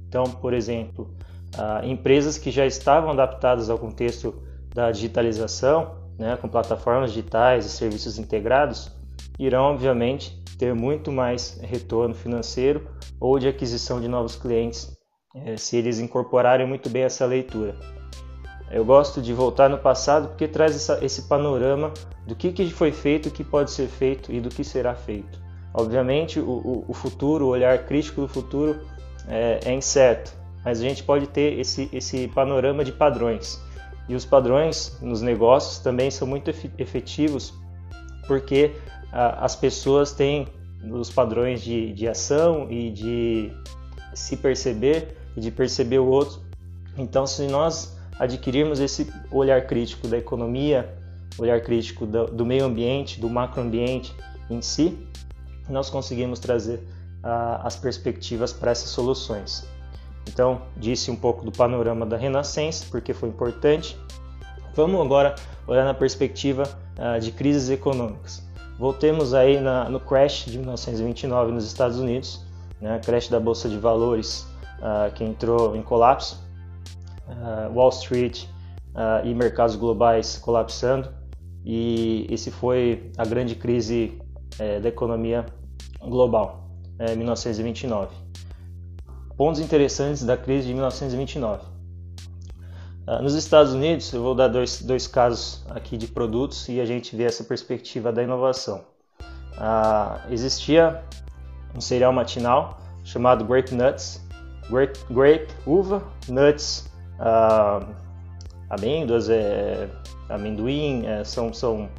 Então, 0.07 0.23
por 0.23 0.53
exemplo, 0.53 1.15
empresas 1.83 2.37
que 2.37 2.51
já 2.51 2.65
estavam 2.65 3.11
adaptadas 3.11 3.69
ao 3.69 3.77
contexto 3.77 4.43
da 4.73 4.91
digitalização, 4.91 6.03
né, 6.17 6.35
com 6.37 6.47
plataformas 6.47 7.11
digitais 7.11 7.65
e 7.65 7.69
serviços 7.69 8.17
integrados, 8.17 8.91
irão 9.39 9.65
obviamente 9.65 10.43
ter 10.57 10.73
muito 10.73 11.11
mais 11.11 11.59
retorno 11.61 12.13
financeiro 12.13 12.87
ou 13.19 13.39
de 13.39 13.47
aquisição 13.47 13.99
de 13.99 14.07
novos 14.07 14.35
clientes 14.35 14.95
é, 15.35 15.57
se 15.57 15.77
eles 15.77 15.99
incorporarem 15.99 16.67
muito 16.67 16.89
bem 16.89 17.03
essa 17.03 17.25
leitura. 17.25 17.75
Eu 18.73 18.83
gosto 18.83 19.21
de 19.21 19.31
voltar 19.31 19.69
no 19.69 19.77
passado 19.77 20.29
porque 20.29 20.47
traz 20.47 20.75
essa, 20.75 21.05
esse 21.05 21.21
panorama 21.23 21.93
do 22.25 22.35
que, 22.35 22.51
que 22.51 22.71
foi 22.71 22.91
feito, 22.91 23.29
o 23.29 23.31
que 23.31 23.43
pode 23.43 23.69
ser 23.69 23.87
feito 23.87 24.31
e 24.31 24.41
do 24.41 24.49
que 24.49 24.63
será 24.63 24.95
feito. 24.95 25.39
Obviamente, 25.71 26.39
o, 26.39 26.49
o, 26.49 26.85
o 26.87 26.93
futuro, 26.93 27.45
o 27.45 27.49
olhar 27.49 27.85
crítico 27.85 28.21
do 28.21 28.27
futuro 28.27 28.79
é, 29.27 29.59
é, 29.63 29.73
incerto, 29.73 30.33
mas 30.65 30.79
a 30.79 30.83
gente 30.83 31.03
pode 31.03 31.27
ter 31.27 31.59
esse, 31.59 31.87
esse 31.93 32.27
panorama 32.29 32.83
de 32.83 32.91
padrões. 32.91 33.61
E 34.09 34.15
os 34.15 34.25
padrões 34.25 34.97
nos 34.99 35.21
negócios 35.21 35.77
também 35.77 36.09
são 36.09 36.27
muito 36.27 36.49
efetivos 36.79 37.53
porque 38.27 38.71
a, 39.11 39.45
as 39.45 39.55
pessoas 39.55 40.13
têm 40.13 40.47
os 40.89 41.11
padrões 41.11 41.61
de, 41.61 41.93
de 41.93 42.07
ação 42.07 42.67
e 42.71 42.89
de 42.89 43.51
se 44.15 44.35
perceber 44.35 45.15
e 45.37 45.41
de 45.41 45.51
perceber 45.51 45.99
o 45.99 46.07
outro. 46.07 46.41
Então, 46.97 47.27
se 47.27 47.45
nós 47.47 47.93
adquirirmos 48.19 48.79
esse 48.79 49.11
olhar 49.31 49.65
crítico 49.65 50.07
da 50.07 50.17
economia, 50.17 50.93
olhar 51.37 51.61
crítico 51.61 52.05
do, 52.05 52.45
meio 52.45 52.65
ambiente, 52.65 53.19
do 53.19 53.29
macroambiente 53.29 54.15
em 54.49 54.61
si, 54.61 54.97
nós 55.69 55.89
conseguimos 55.89 56.39
trazer 56.39 56.77
uh, 57.23 57.63
as 57.63 57.75
perspectivas 57.75 58.53
para 58.53 58.71
essas 58.71 58.89
soluções. 58.89 59.65
Então, 60.27 60.61
disse 60.77 61.11
um 61.11 61.15
pouco 61.15 61.43
do 61.43 61.51
panorama 61.51 62.05
da 62.05 62.17
Renascença, 62.17 62.85
porque 62.89 63.13
foi 63.13 63.29
importante. 63.29 63.97
Vamos 64.75 65.01
agora 65.01 65.35
olhar 65.67 65.85
na 65.85 65.93
perspectiva 65.93 66.63
uh, 66.97 67.19
de 67.19 67.31
crises 67.31 67.69
econômicas. 67.69 68.43
Voltemos 68.77 69.33
aí 69.33 69.59
na, 69.59 69.89
no 69.89 69.99
crash 69.99 70.45
de 70.45 70.57
1929 70.57 71.51
nos 71.51 71.65
Estados 71.65 71.99
Unidos, 71.99 72.41
né, 72.81 72.99
crash 73.03 73.29
da 73.29 73.39
Bolsa 73.39 73.69
de 73.69 73.77
Valores 73.77 74.47
uh, 74.79 75.11
que 75.13 75.23
entrou 75.23 75.75
em 75.75 75.81
colapso, 75.81 76.42
uh, 77.27 77.73
Wall 77.73 77.89
Street 77.89 78.45
uh, 78.95 79.25
e 79.25 79.33
mercados 79.33 79.75
globais 79.75 80.37
colapsando, 80.37 81.09
e 81.65 82.27
esse 82.29 82.51
foi 82.51 83.11
a 83.17 83.25
grande 83.25 83.55
crise 83.55 84.19
eh, 84.59 84.81
da 84.81 84.89
economia 84.89 85.45
global, 86.01 86.69
em 86.99 87.13
eh, 87.13 87.15
1929. 87.15 88.13
Pontos 89.37 89.61
interessantes 89.61 90.23
da 90.25 90.35
crise 90.35 90.67
de 90.67 90.73
1929. 90.73 91.63
nos 93.21 93.33
Estados 93.33 93.73
Unidos, 93.73 94.11
eu 94.11 94.21
vou 94.21 94.35
dar 94.35 94.49
dois, 94.49 94.81
dois 94.81 95.07
casos 95.07 95.65
aqui 95.69 95.97
de 95.97 96.07
produtos 96.07 96.67
e 96.67 96.81
a 96.81 96.85
gente 96.85 97.15
vê 97.15 97.23
essa 97.23 97.43
perspectiva 97.43 98.11
da 98.11 98.21
inovação. 98.21 98.81
existia 100.29 101.01
um 101.75 101.81
cereal 101.81 102.11
matinal 102.11 102.79
chamado 103.03 103.45
Grape 103.45 103.73
Nuts, 103.73 104.21
grape, 104.69 104.99
grape 105.09 105.47
uva, 105.65 106.03
nuts, 106.27 106.92
uh, 107.19 107.85
amêndoas, 108.69 109.29
é, 109.29 109.89
amendoim, 110.29 111.05
é, 111.05 111.23
são, 111.23 111.53
são 111.53 111.89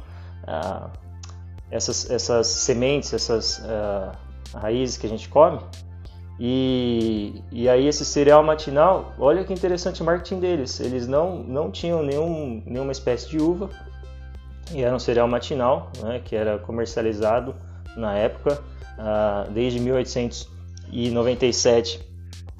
uh, 0.43 0.89
essas, 1.71 2.09
essas 2.09 2.47
sementes, 2.47 3.13
essas 3.13 3.59
uh, 3.59 4.11
raízes 4.55 4.97
que 4.97 5.05
a 5.05 5.09
gente 5.09 5.29
come. 5.29 5.59
E, 6.37 7.41
e 7.51 7.69
aí 7.69 7.87
esse 7.87 8.03
cereal 8.03 8.43
matinal, 8.43 9.13
olha 9.17 9.45
que 9.45 9.53
interessante 9.53 10.01
o 10.01 10.05
marketing 10.05 10.39
deles. 10.39 10.81
Eles 10.81 11.07
não, 11.07 11.37
não 11.37 11.71
tinham 11.71 12.03
nenhum, 12.03 12.61
nenhuma 12.65 12.91
espécie 12.91 13.29
de 13.29 13.37
uva 13.37 13.69
e 14.73 14.83
era 14.83 14.95
um 14.95 14.99
cereal 14.99 15.27
matinal, 15.27 15.91
né, 16.01 16.21
que 16.23 16.33
era 16.35 16.57
comercializado 16.59 17.55
na 17.95 18.17
época, 18.17 18.59
uh, 18.97 19.51
desde 19.51 19.79
1897 19.79 22.15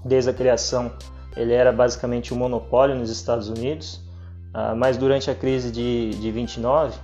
desde 0.05 0.29
a 0.29 0.33
criação, 0.33 0.91
ele 1.35 1.53
era 1.53 1.71
basicamente 1.71 2.33
um 2.33 2.37
monopólio 2.37 2.95
nos 2.95 3.09
Estados 3.09 3.49
Unidos, 3.49 4.01
uh, 4.53 4.75
mas 4.75 4.97
durante 4.97 5.29
a 5.29 5.35
crise 5.35 5.71
de, 5.71 6.11
de 6.11 6.31
29, 6.31 6.97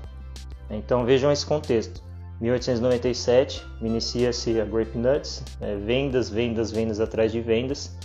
então 0.69 1.05
vejam 1.05 1.31
esse 1.31 1.45
contexto. 1.45 2.01
1897 2.39 3.63
inicia-se 3.81 4.59
a 4.59 4.65
Grape 4.65 4.97
Nuts, 4.97 5.43
é, 5.61 5.75
vendas, 5.75 6.27
vendas, 6.27 6.71
vendas 6.71 6.99
atrás 6.99 7.31
de 7.31 7.39
vendas. 7.39 7.95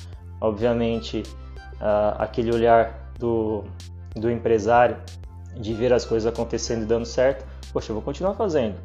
Obviamente, 0.41 1.23
uh, 1.81 2.17
aquele 2.19 2.53
olhar 2.53 3.13
do, 3.19 3.65
do 4.15 4.31
empresário 4.31 4.99
de 5.59 5.73
ver 5.73 5.91
as 5.93 6.05
coisas 6.05 6.31
acontecendo 6.31 6.83
e 6.83 6.85
dando 6.85 7.07
certo, 7.07 7.47
poxa, 7.73 7.91
eu 7.91 7.95
vou 7.95 8.03
continuar 8.03 8.35
fazendo. 8.35 8.77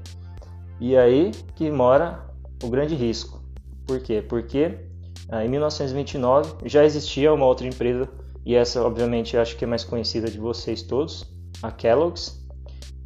E 0.79 0.95
aí 0.95 1.31
que 1.55 1.69
mora 1.69 2.19
o 2.63 2.69
grande 2.69 2.95
risco. 2.95 3.41
Por 3.85 3.99
quê? 3.99 4.23
Porque 4.27 4.77
ah, 4.77 4.90
em 5.31 5.47
1929 5.47 6.55
já 6.65 6.83
existia 6.83 7.33
uma 7.33 7.45
outra 7.45 7.65
empresa, 7.65 8.09
e 8.45 8.55
essa 8.55 8.83
obviamente 8.83 9.37
acho 9.37 9.55
que 9.55 9.63
é 9.63 9.67
mais 9.67 9.83
conhecida 9.83 10.29
de 10.29 10.37
vocês 10.37 10.81
todos, 10.81 11.25
a 11.61 11.71
Kellogg's. 11.71 12.41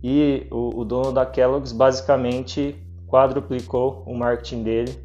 E 0.04 0.48
o, 0.52 0.80
o 0.80 0.86
dono 0.86 1.12
da 1.12 1.26
Kellogg's 1.26 1.72
basicamente 1.72 2.76
quadruplicou 3.08 4.04
o 4.08 4.16
marketing 4.16 4.64
dele, 4.64 5.00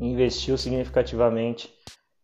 investiu 0.00 0.56
significativamente, 0.56 1.70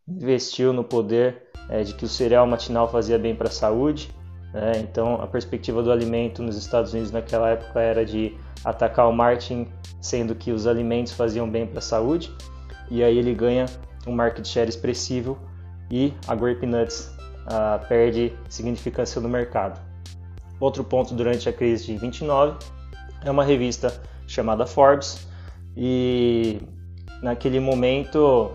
investiu 0.09 0.73
no 0.73 0.85
poder 0.85 1.43
é, 1.69 1.83
de 1.83 1.95
que 1.95 2.05
o 2.05 2.09
cereal 2.09 2.47
matinal 2.47 2.91
fazia 2.91 3.19
bem 3.19 3.35
para 3.35 3.49
a 3.49 3.53
saúde. 3.53 4.11
Né? 4.53 4.73
Então 4.79 5.21
a 5.21 5.27
perspectiva 5.27 5.83
do 5.83 5.91
alimento 5.91 6.43
nos 6.43 6.57
Estados 6.57 6.93
Unidos 6.93 7.11
naquela 7.11 7.51
época 7.51 7.81
era 7.81 8.05
de 8.05 8.37
atacar 8.65 9.09
o 9.09 9.13
marketing, 9.13 9.69
sendo 10.01 10.35
que 10.35 10.53
os 10.53 10.67
alimentos 10.67 11.13
faziam 11.13 11.49
bem 11.49 11.67
para 11.67 11.79
a 11.79 11.83
saúde. 11.83 12.33
E 12.91 13.03
aí 13.03 13.19
ele 13.19 13.35
ganha 13.35 13.67
um 14.07 14.13
market 14.13 14.47
share 14.47 14.69
expressivo 14.69 15.39
e 15.91 16.13
a 16.27 16.35
Grape 16.35 16.67
Nuts 16.67 17.11
uh, 17.47 17.87
perde 17.89 18.33
significância 18.49 19.21
no 19.21 19.29
mercado. 19.29 19.81
Outro 20.59 20.83
ponto 20.85 21.15
durante 21.15 21.49
a 21.49 21.53
crise 21.53 21.87
de 21.87 21.97
29 21.97 22.57
é 23.25 23.31
uma 23.31 23.45
revista 23.45 24.01
chamada 24.27 24.67
Forbes 24.67 25.27
e 25.77 26.61
naquele 27.23 27.61
momento 27.61 28.53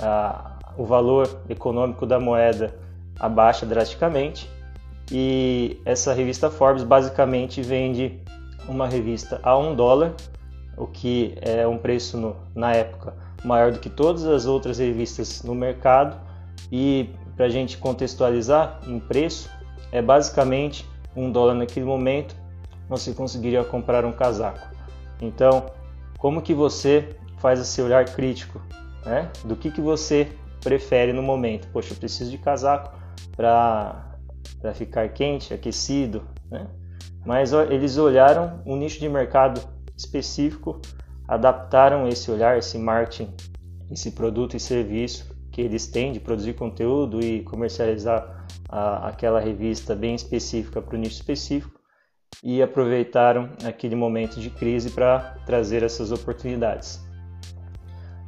uh, 0.00 0.54
o 0.76 0.84
valor 0.84 1.28
econômico 1.48 2.04
da 2.06 2.18
moeda 2.18 2.74
abaixa 3.18 3.64
drasticamente 3.64 4.50
e 5.12 5.80
essa 5.84 6.12
revista 6.12 6.50
Forbes 6.50 6.82
basicamente 6.82 7.62
vende 7.62 8.20
uma 8.66 8.88
revista 8.88 9.38
a 9.42 9.56
um 9.56 9.74
dólar, 9.74 10.14
o 10.76 10.86
que 10.86 11.36
é 11.40 11.66
um 11.66 11.78
preço 11.78 12.16
no, 12.16 12.36
na 12.54 12.72
época 12.72 13.14
maior 13.44 13.70
do 13.70 13.78
que 13.78 13.90
todas 13.90 14.24
as 14.24 14.46
outras 14.46 14.78
revistas 14.78 15.42
no 15.42 15.54
mercado 15.54 16.16
e 16.72 17.10
para 17.36 17.46
a 17.46 17.48
gente 17.48 17.76
contextualizar 17.78 18.80
em 18.86 18.98
preço 18.98 19.50
é 19.92 20.00
basicamente 20.00 20.88
um 21.14 21.30
dólar 21.30 21.54
naquele 21.54 21.86
momento 21.86 22.34
você 22.88 23.12
conseguiria 23.12 23.64
comprar 23.64 24.04
um 24.04 24.12
casaco. 24.12 24.66
Então, 25.20 25.66
como 26.18 26.42
que 26.42 26.54
você 26.54 27.16
faz 27.38 27.60
esse 27.60 27.80
olhar 27.80 28.04
crítico, 28.04 28.60
né? 29.04 29.30
Do 29.44 29.56
que 29.56 29.70
que 29.70 29.80
você 29.80 30.28
prefere 30.62 31.12
no 31.12 31.22
momento? 31.22 31.68
Poxa, 31.68 31.92
eu 31.92 31.96
preciso 31.96 32.30
de 32.30 32.38
casaco 32.38 32.92
para 33.36 34.10
para 34.60 34.72
ficar 34.72 35.06
quente, 35.10 35.52
aquecido, 35.52 36.22
né? 36.50 36.66
Mas 37.24 37.52
eles 37.52 37.98
olharam 37.98 38.62
um 38.64 38.76
nicho 38.76 38.98
de 38.98 39.08
mercado 39.08 39.60
específico 39.94 40.80
adaptaram 41.26 42.06
esse 42.06 42.30
olhar, 42.30 42.58
esse 42.58 42.78
marketing, 42.78 43.32
esse 43.90 44.10
produto 44.10 44.56
e 44.56 44.60
serviço 44.60 45.34
que 45.50 45.60
eles 45.60 45.86
têm 45.86 46.12
de 46.12 46.20
produzir 46.20 46.54
conteúdo 46.54 47.20
e 47.20 47.42
comercializar 47.42 48.46
a, 48.68 49.08
aquela 49.08 49.40
revista 49.40 49.94
bem 49.94 50.14
específica 50.14 50.82
para 50.82 50.96
o 50.96 50.98
nicho 50.98 51.14
específico 51.14 51.78
e 52.42 52.60
aproveitaram 52.60 53.50
aquele 53.64 53.94
momento 53.94 54.40
de 54.40 54.50
crise 54.50 54.90
para 54.90 55.36
trazer 55.46 55.82
essas 55.82 56.10
oportunidades. 56.10 57.00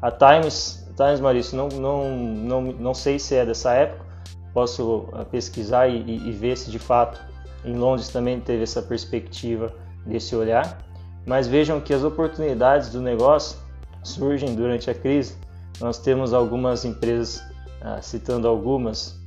A 0.00 0.10
Times, 0.10 0.88
Times 0.96 1.20
Maurício, 1.20 1.56
não, 1.56 1.68
não, 1.68 2.10
não, 2.10 2.62
não 2.62 2.94
sei 2.94 3.18
se 3.18 3.34
é 3.34 3.44
dessa 3.44 3.72
época, 3.72 4.06
posso 4.54 5.08
ah, 5.12 5.24
pesquisar 5.24 5.88
e, 5.88 6.00
e 6.00 6.32
ver 6.32 6.56
se 6.56 6.70
de 6.70 6.78
fato 6.78 7.20
em 7.64 7.74
Londres 7.76 8.08
também 8.08 8.40
teve 8.40 8.62
essa 8.62 8.80
perspectiva 8.80 9.74
desse 10.06 10.36
olhar, 10.36 10.85
mas 11.26 11.48
vejam 11.48 11.80
que 11.80 11.92
as 11.92 12.04
oportunidades 12.04 12.90
do 12.90 13.00
negócio 13.00 13.58
surgem 14.02 14.54
durante 14.54 14.88
a 14.88 14.94
crise. 14.94 15.36
Nós 15.80 15.98
temos 15.98 16.32
algumas 16.32 16.84
empresas, 16.84 17.42
ah, 17.82 18.00
citando 18.00 18.46
algumas, 18.46 19.20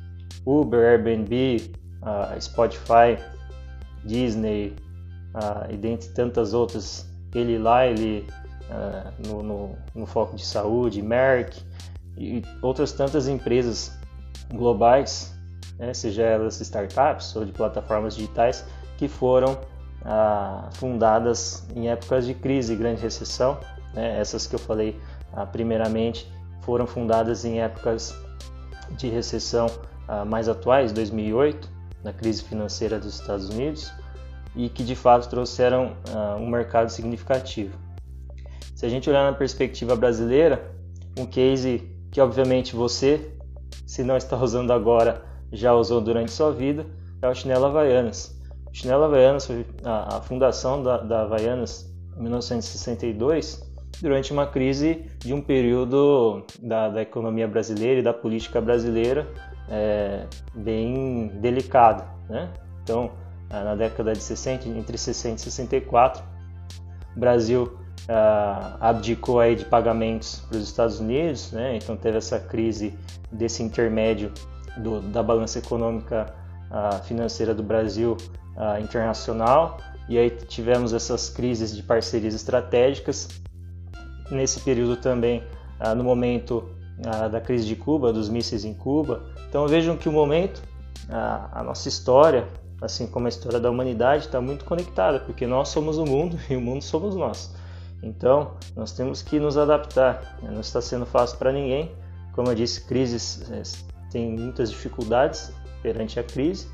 Uber, 0.45 0.79
Airbnb, 0.79 1.71
uh, 2.01 2.41
Spotify, 2.41 3.17
Disney 4.03 4.75
uh, 5.35 5.71
e 5.71 5.77
dentre 5.77 6.09
tantas 6.09 6.53
outras, 6.53 7.07
ele 7.35 7.57
lá, 7.59 7.85
ele 7.85 8.25
no, 9.27 9.41
no, 9.41 9.75
no, 9.95 10.05
foco 10.05 10.35
de 10.35 10.45
saúde, 10.45 11.01
Merck 11.01 11.59
e 12.15 12.43
outras 12.61 12.91
tantas 12.91 13.27
empresas 13.27 13.91
globais, 14.53 15.33
né, 15.79 15.91
seja 15.91 16.21
elas 16.21 16.61
startups 16.61 17.35
ou 17.35 17.45
de 17.45 17.51
plataformas 17.51 18.15
digitais, 18.15 18.63
que 18.95 19.07
foram 19.07 19.57
fundadas 20.73 21.67
em 21.75 21.89
épocas 21.89 22.25
de 22.25 22.33
crise 22.33 22.75
grande 22.75 23.01
recessão. 23.01 23.59
Né, 23.93 24.19
essas 24.19 24.47
que 24.47 24.55
eu 24.55 24.59
falei 24.59 24.99
primeiramente 25.51 26.31
foram 26.61 26.85
fundadas 26.87 27.45
em 27.45 27.61
épocas 27.61 28.15
de 28.97 29.07
recessão 29.07 29.67
uh, 29.67 30.25
mais 30.25 30.49
atuais, 30.49 30.91
2008, 30.91 31.69
na 32.03 32.13
crise 32.13 32.43
financeira 32.43 32.99
dos 32.99 33.19
Estados 33.19 33.49
Unidos, 33.49 33.91
e 34.55 34.69
que 34.69 34.83
de 34.83 34.95
fato 34.95 35.29
trouxeram 35.29 35.95
uh, 36.09 36.35
um 36.37 36.49
mercado 36.49 36.89
significativo. 36.89 37.77
Se 38.75 38.85
a 38.85 38.89
gente 38.89 39.09
olhar 39.09 39.29
na 39.29 39.37
perspectiva 39.37 39.95
brasileira, 39.95 40.71
um 41.17 41.25
case 41.25 41.89
que 42.11 42.21
obviamente 42.21 42.75
você, 42.75 43.31
se 43.85 44.03
não 44.03 44.17
está 44.17 44.37
usando 44.37 44.71
agora, 44.71 45.23
já 45.51 45.73
usou 45.73 45.99
durante 46.01 46.31
sua 46.31 46.51
vida, 46.51 46.85
é 47.21 47.27
o 47.27 47.35
Chinelo 47.35 47.65
Havaianas. 47.65 48.38
O 48.79 48.81
Chinelo 48.81 49.03
Havaianas 49.03 49.45
foi 49.45 49.65
a, 49.83 50.15
a 50.15 50.21
fundação 50.21 50.81
da, 50.81 50.99
da 50.99 51.23
Havaianas 51.23 51.93
em 52.17 52.21
1962 52.21 53.69
durante 54.01 54.31
uma 54.31 54.47
crise 54.47 55.05
de 55.17 55.33
um 55.33 55.41
período 55.41 56.45
da, 56.61 56.87
da 56.87 57.01
economia 57.01 57.45
brasileira 57.45 57.99
e 57.99 58.03
da 58.03 58.13
política 58.13 58.61
brasileira 58.61 59.27
é, 59.67 60.25
bem 60.55 61.27
delicado. 61.41 62.07
Né? 62.29 62.49
Então, 62.81 63.11
na 63.49 63.75
década 63.75 64.13
de 64.13 64.21
60, 64.21 64.69
entre 64.69 64.97
60 64.97 65.35
e 65.35 65.43
64, 65.43 66.23
o 67.17 67.19
Brasil 67.19 67.77
ah, 68.07 68.77
abdicou 68.79 69.41
aí 69.41 69.57
de 69.57 69.65
pagamentos 69.65 70.39
para 70.47 70.57
os 70.57 70.63
Estados 70.63 71.01
Unidos, 71.01 71.51
né? 71.51 71.75
então 71.75 71.97
teve 71.97 72.17
essa 72.17 72.39
crise 72.39 72.97
desse 73.29 73.61
intermédio 73.61 74.31
do, 74.77 75.01
da 75.01 75.21
balança 75.21 75.59
econômica 75.59 76.38
ah, 76.71 76.99
financeira 77.03 77.53
do 77.53 77.63
Brasil 77.63 78.15
ah, 78.55 78.79
internacional, 78.79 79.77
e 80.07 80.17
aí 80.17 80.29
tivemos 80.29 80.93
essas 80.93 81.29
crises 81.29 81.75
de 81.75 81.83
parcerias 81.83 82.33
estratégicas 82.33 83.27
nesse 84.31 84.59
período 84.61 84.97
também, 84.97 85.43
ah, 85.79 85.95
no 85.95 86.03
momento 86.03 86.77
da 87.31 87.39
crise 87.39 87.65
de 87.65 87.77
Cuba, 87.77 88.11
dos 88.11 88.27
mísseis 88.27 88.65
em 88.65 88.73
Cuba. 88.73 89.23
Então 89.47 89.65
vejam 89.69 89.95
que 89.95 90.09
o 90.09 90.11
momento, 90.11 90.61
a 91.09 91.63
nossa 91.63 91.87
história, 91.87 92.45
assim 92.81 93.07
como 93.07 93.25
a 93.25 93.29
história 93.29 93.57
da 93.57 93.71
humanidade, 93.71 94.25
está 94.25 94.41
muito 94.41 94.65
conectada, 94.65 95.17
porque 95.17 95.47
nós 95.47 95.69
somos 95.69 95.97
o 95.97 96.05
mundo 96.05 96.37
e 96.49 96.57
o 96.57 96.61
mundo 96.61 96.81
somos 96.81 97.15
nós. 97.15 97.55
Então 98.03 98.51
nós 98.75 98.91
temos 98.91 99.21
que 99.21 99.39
nos 99.39 99.57
adaptar. 99.57 100.37
Né? 100.41 100.51
Não 100.51 100.61
está 100.61 100.81
sendo 100.81 101.05
fácil 101.05 101.37
para 101.37 101.51
ninguém. 101.51 101.91
Como 102.33 102.49
eu 102.49 102.55
disse, 102.55 102.81
crises 102.85 103.49
é, 103.49 103.63
tem 104.11 104.31
muitas 104.31 104.69
dificuldades 104.69 105.51
perante 105.81 106.19
a 106.19 106.23
crise, 106.23 106.67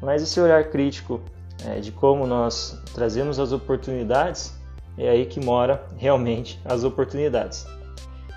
mas 0.00 0.22
esse 0.22 0.40
olhar 0.40 0.70
crítico 0.70 1.20
é, 1.64 1.80
de 1.80 1.92
como 1.92 2.26
nós 2.26 2.80
trazemos 2.94 3.38
as 3.38 3.52
oportunidades 3.52 4.54
é 4.96 5.08
aí 5.08 5.26
que 5.26 5.40
mora 5.40 5.84
realmente 5.96 6.60
as 6.64 6.84
oportunidades. 6.84 7.66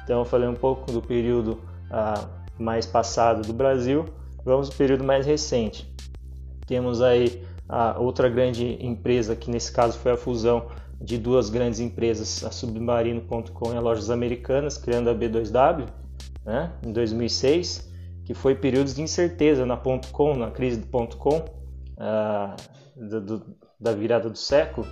Então 0.04 0.20
eu 0.20 0.26
falei 0.26 0.48
um 0.48 0.56
pouco 0.56 0.92
do 0.92 1.02
período 1.02 1.60
ah, 1.91 2.26
mais 2.58 2.86
passado 2.86 3.46
do 3.46 3.54
Brasil, 3.54 4.06
vamos 4.44 4.70
ao 4.70 4.76
período 4.76 5.04
mais 5.04 5.26
recente. 5.26 5.91
Temos 6.65 7.02
aí 7.02 7.44
a 7.68 8.00
outra 8.00 8.30
grande 8.30 8.78
empresa, 8.80 9.36
que 9.36 9.52
nesse 9.52 9.72
caso 9.72 9.98
foi 10.00 10.13
a 10.13 10.18
fusão 10.18 10.68
de 11.00 11.18
duas 11.18 11.50
grandes 11.50 11.80
empresas, 11.80 12.44
a 12.44 12.52
Submarino.com 12.52 13.74
e 13.74 13.78
a 13.78 13.80
Lojas 13.80 14.10
Americanas, 14.10 14.78
criando 14.78 15.10
a 15.10 15.15
B2W, 15.15 15.86
né, 16.46 16.72
em 16.84 16.91
2006, 16.91 17.87
que 18.28 18.34
foi 18.34 18.54
períodos 18.54 18.94
de 18.94 19.02
incerteza 19.02 19.66
na 19.66 19.78
.com, 19.78 20.36
na 20.36 20.52
crise 20.52 20.82
do 20.82 21.08
.com, 21.16 21.46
ah, 21.98 22.58
do, 22.94 23.22
do, 23.22 23.56
da 23.80 23.94
virada 23.94 24.30
do 24.30 24.38
século, 24.38 24.86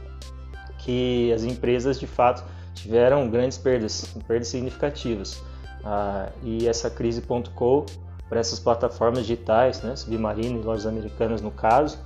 que 0.78 1.34
as 1.34 1.44
empresas 1.44 2.00
de 2.00 2.08
fato 2.08 2.46
tiveram 2.74 3.30
grandes 3.30 3.58
perdas, 3.58 4.16
perdas 4.26 4.48
significativas. 4.48 5.44
Ah, 5.84 6.30
e 6.44 6.66
essa 6.66 6.90
crise.com 6.90 7.86
para 8.30 8.40
essas 8.40 8.58
plataformas 8.58 9.26
digitais, 9.26 9.82
né, 9.82 9.98
Submarino 9.98 10.62
e 10.62 10.64
lojas 10.64 10.86
americanas 10.86 11.42
no 11.42 11.52
caso, 11.52 12.00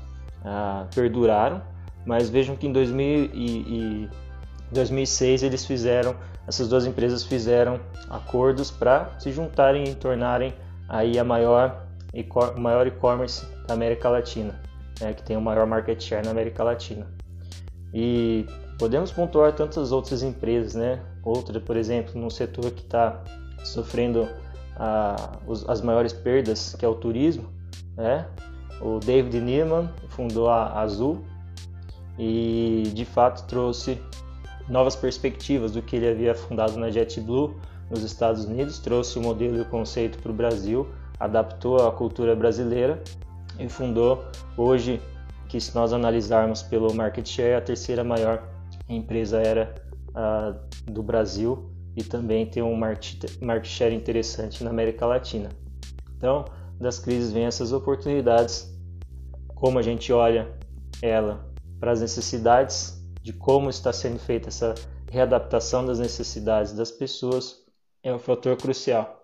ah, 0.43 0.87
perduraram, 0.95 1.61
mas 2.07 2.27
vejam 2.27 2.55
que 2.55 2.65
em 2.65 2.73
2000 2.73 3.29
e, 3.35 4.05
e 4.05 4.09
2006 4.71 5.43
eles 5.43 5.63
fizeram, 5.63 6.15
essas 6.47 6.67
duas 6.67 6.87
empresas 6.87 7.23
fizeram 7.23 7.79
acordos 8.09 8.71
para 8.71 9.11
se 9.19 9.31
juntarem 9.31 9.83
e 9.83 9.93
tornarem 9.93 10.55
aí 10.89 11.17
a 11.17 11.23
maior 11.23 11.87
maior 12.57 12.87
e-commerce 12.87 13.45
da 13.67 13.75
América 13.75 14.09
Latina, 14.09 14.59
né, 14.99 15.13
que 15.13 15.21
tem 15.21 15.37
o 15.37 15.41
maior 15.41 15.67
market 15.67 16.01
share 16.01 16.25
na 16.25 16.31
América 16.31 16.63
Latina. 16.63 17.05
E 17.93 18.45
Podemos 18.79 19.11
pontuar 19.11 19.51
tantas 19.51 19.91
outras 19.91 20.23
empresas, 20.23 20.73
né? 20.73 21.01
Outra, 21.21 21.59
por 21.59 21.75
exemplo, 21.75 22.19
num 22.19 22.29
setor 22.29 22.71
que 22.71 22.81
está 22.81 23.21
sofrendo 23.61 24.25
ah, 24.77 25.37
as 25.67 25.81
maiores 25.81 26.13
perdas, 26.13 26.75
que 26.79 26.85
é 26.85 26.87
o 26.87 26.95
turismo, 26.95 27.49
né? 27.97 28.25
O 28.79 28.99
David 28.99 29.41
Neiman 29.41 29.89
fundou 30.07 30.49
a 30.49 30.79
Azul 30.79 31.25
e 32.17 32.83
de 32.95 33.03
fato 33.03 33.45
trouxe 33.47 34.01
novas 34.69 34.95
perspectivas 34.95 35.73
do 35.73 35.81
que 35.81 35.97
ele 35.97 36.07
havia 36.07 36.33
fundado 36.33 36.77
na 36.77 36.89
JetBlue 36.89 37.59
nos 37.89 38.03
Estados 38.03 38.45
Unidos, 38.45 38.79
trouxe 38.79 39.17
o 39.17 39.21
modelo 39.21 39.57
e 39.57 39.61
o 39.61 39.65
conceito 39.65 40.19
para 40.19 40.31
o 40.31 40.33
Brasil, 40.33 40.87
adaptou 41.19 41.87
à 41.87 41.91
cultura 41.91 42.35
brasileira 42.35 43.01
e 43.57 43.67
fundou 43.67 44.23
hoje, 44.55 45.01
que 45.47 45.59
se 45.59 45.73
nós 45.75 45.91
analisarmos 45.91 46.61
pelo 46.61 46.93
market 46.93 47.27
share, 47.27 47.55
a 47.55 47.61
terceira 47.61 48.03
maior 48.03 48.47
empresa 48.87 49.39
era 49.39 49.75
uh, 50.09 50.91
do 50.91 51.01
Brasil 51.01 51.71
e 51.95 52.03
também 52.03 52.45
tem 52.45 52.63
um 52.63 52.75
market 52.75 53.65
share 53.65 53.93
interessante 53.93 54.63
na 54.63 54.69
América 54.69 55.05
Latina. 55.05 55.49
Então, 56.17 56.45
das 56.79 56.99
crises 56.99 57.31
vêm 57.31 57.45
essas 57.45 57.73
oportunidades, 57.73 58.73
como 59.55 59.79
a 59.79 59.81
gente 59.81 60.13
olha 60.13 60.47
ela 61.01 61.45
para 61.79 61.91
as 61.91 62.01
necessidades, 62.01 63.03
de 63.21 63.33
como 63.33 63.69
está 63.69 63.91
sendo 63.91 64.19
feita 64.19 64.47
essa 64.47 64.75
readaptação 65.11 65.85
das 65.85 65.99
necessidades 65.99 66.73
das 66.73 66.91
pessoas, 66.91 67.65
é 68.03 68.13
um 68.13 68.19
fator 68.19 68.55
crucial. 68.57 69.19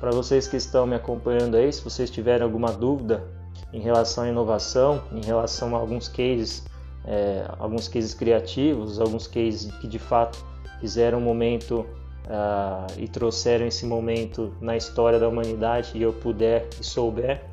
Para 0.00 0.10
vocês 0.10 0.48
que 0.48 0.56
estão 0.56 0.86
me 0.86 0.94
acompanhando 0.94 1.56
aí, 1.56 1.72
se 1.72 1.82
vocês 1.82 2.10
tiverem 2.10 2.42
alguma 2.42 2.72
dúvida 2.72 3.26
em 3.72 3.80
relação 3.80 4.24
à 4.24 4.28
inovação, 4.28 5.02
em 5.12 5.24
relação 5.24 5.74
a 5.74 5.78
alguns 5.78 6.08
cases 6.08 6.64
é, 7.06 7.46
alguns 7.58 7.86
cases 7.86 8.14
criativos, 8.14 8.98
alguns 8.98 9.26
cases 9.26 9.70
que 9.76 9.86
de 9.86 9.98
fato 9.98 10.44
fizeram 10.80 11.18
um 11.18 11.20
momento 11.20 11.80
uh, 12.26 12.98
e 12.98 13.06
trouxeram 13.06 13.66
esse 13.66 13.84
momento 13.86 14.54
na 14.60 14.76
história 14.76 15.18
da 15.18 15.28
humanidade 15.28 15.92
e 15.94 16.02
eu 16.02 16.12
puder 16.12 16.68
e 16.80 16.84
souber 16.84 17.44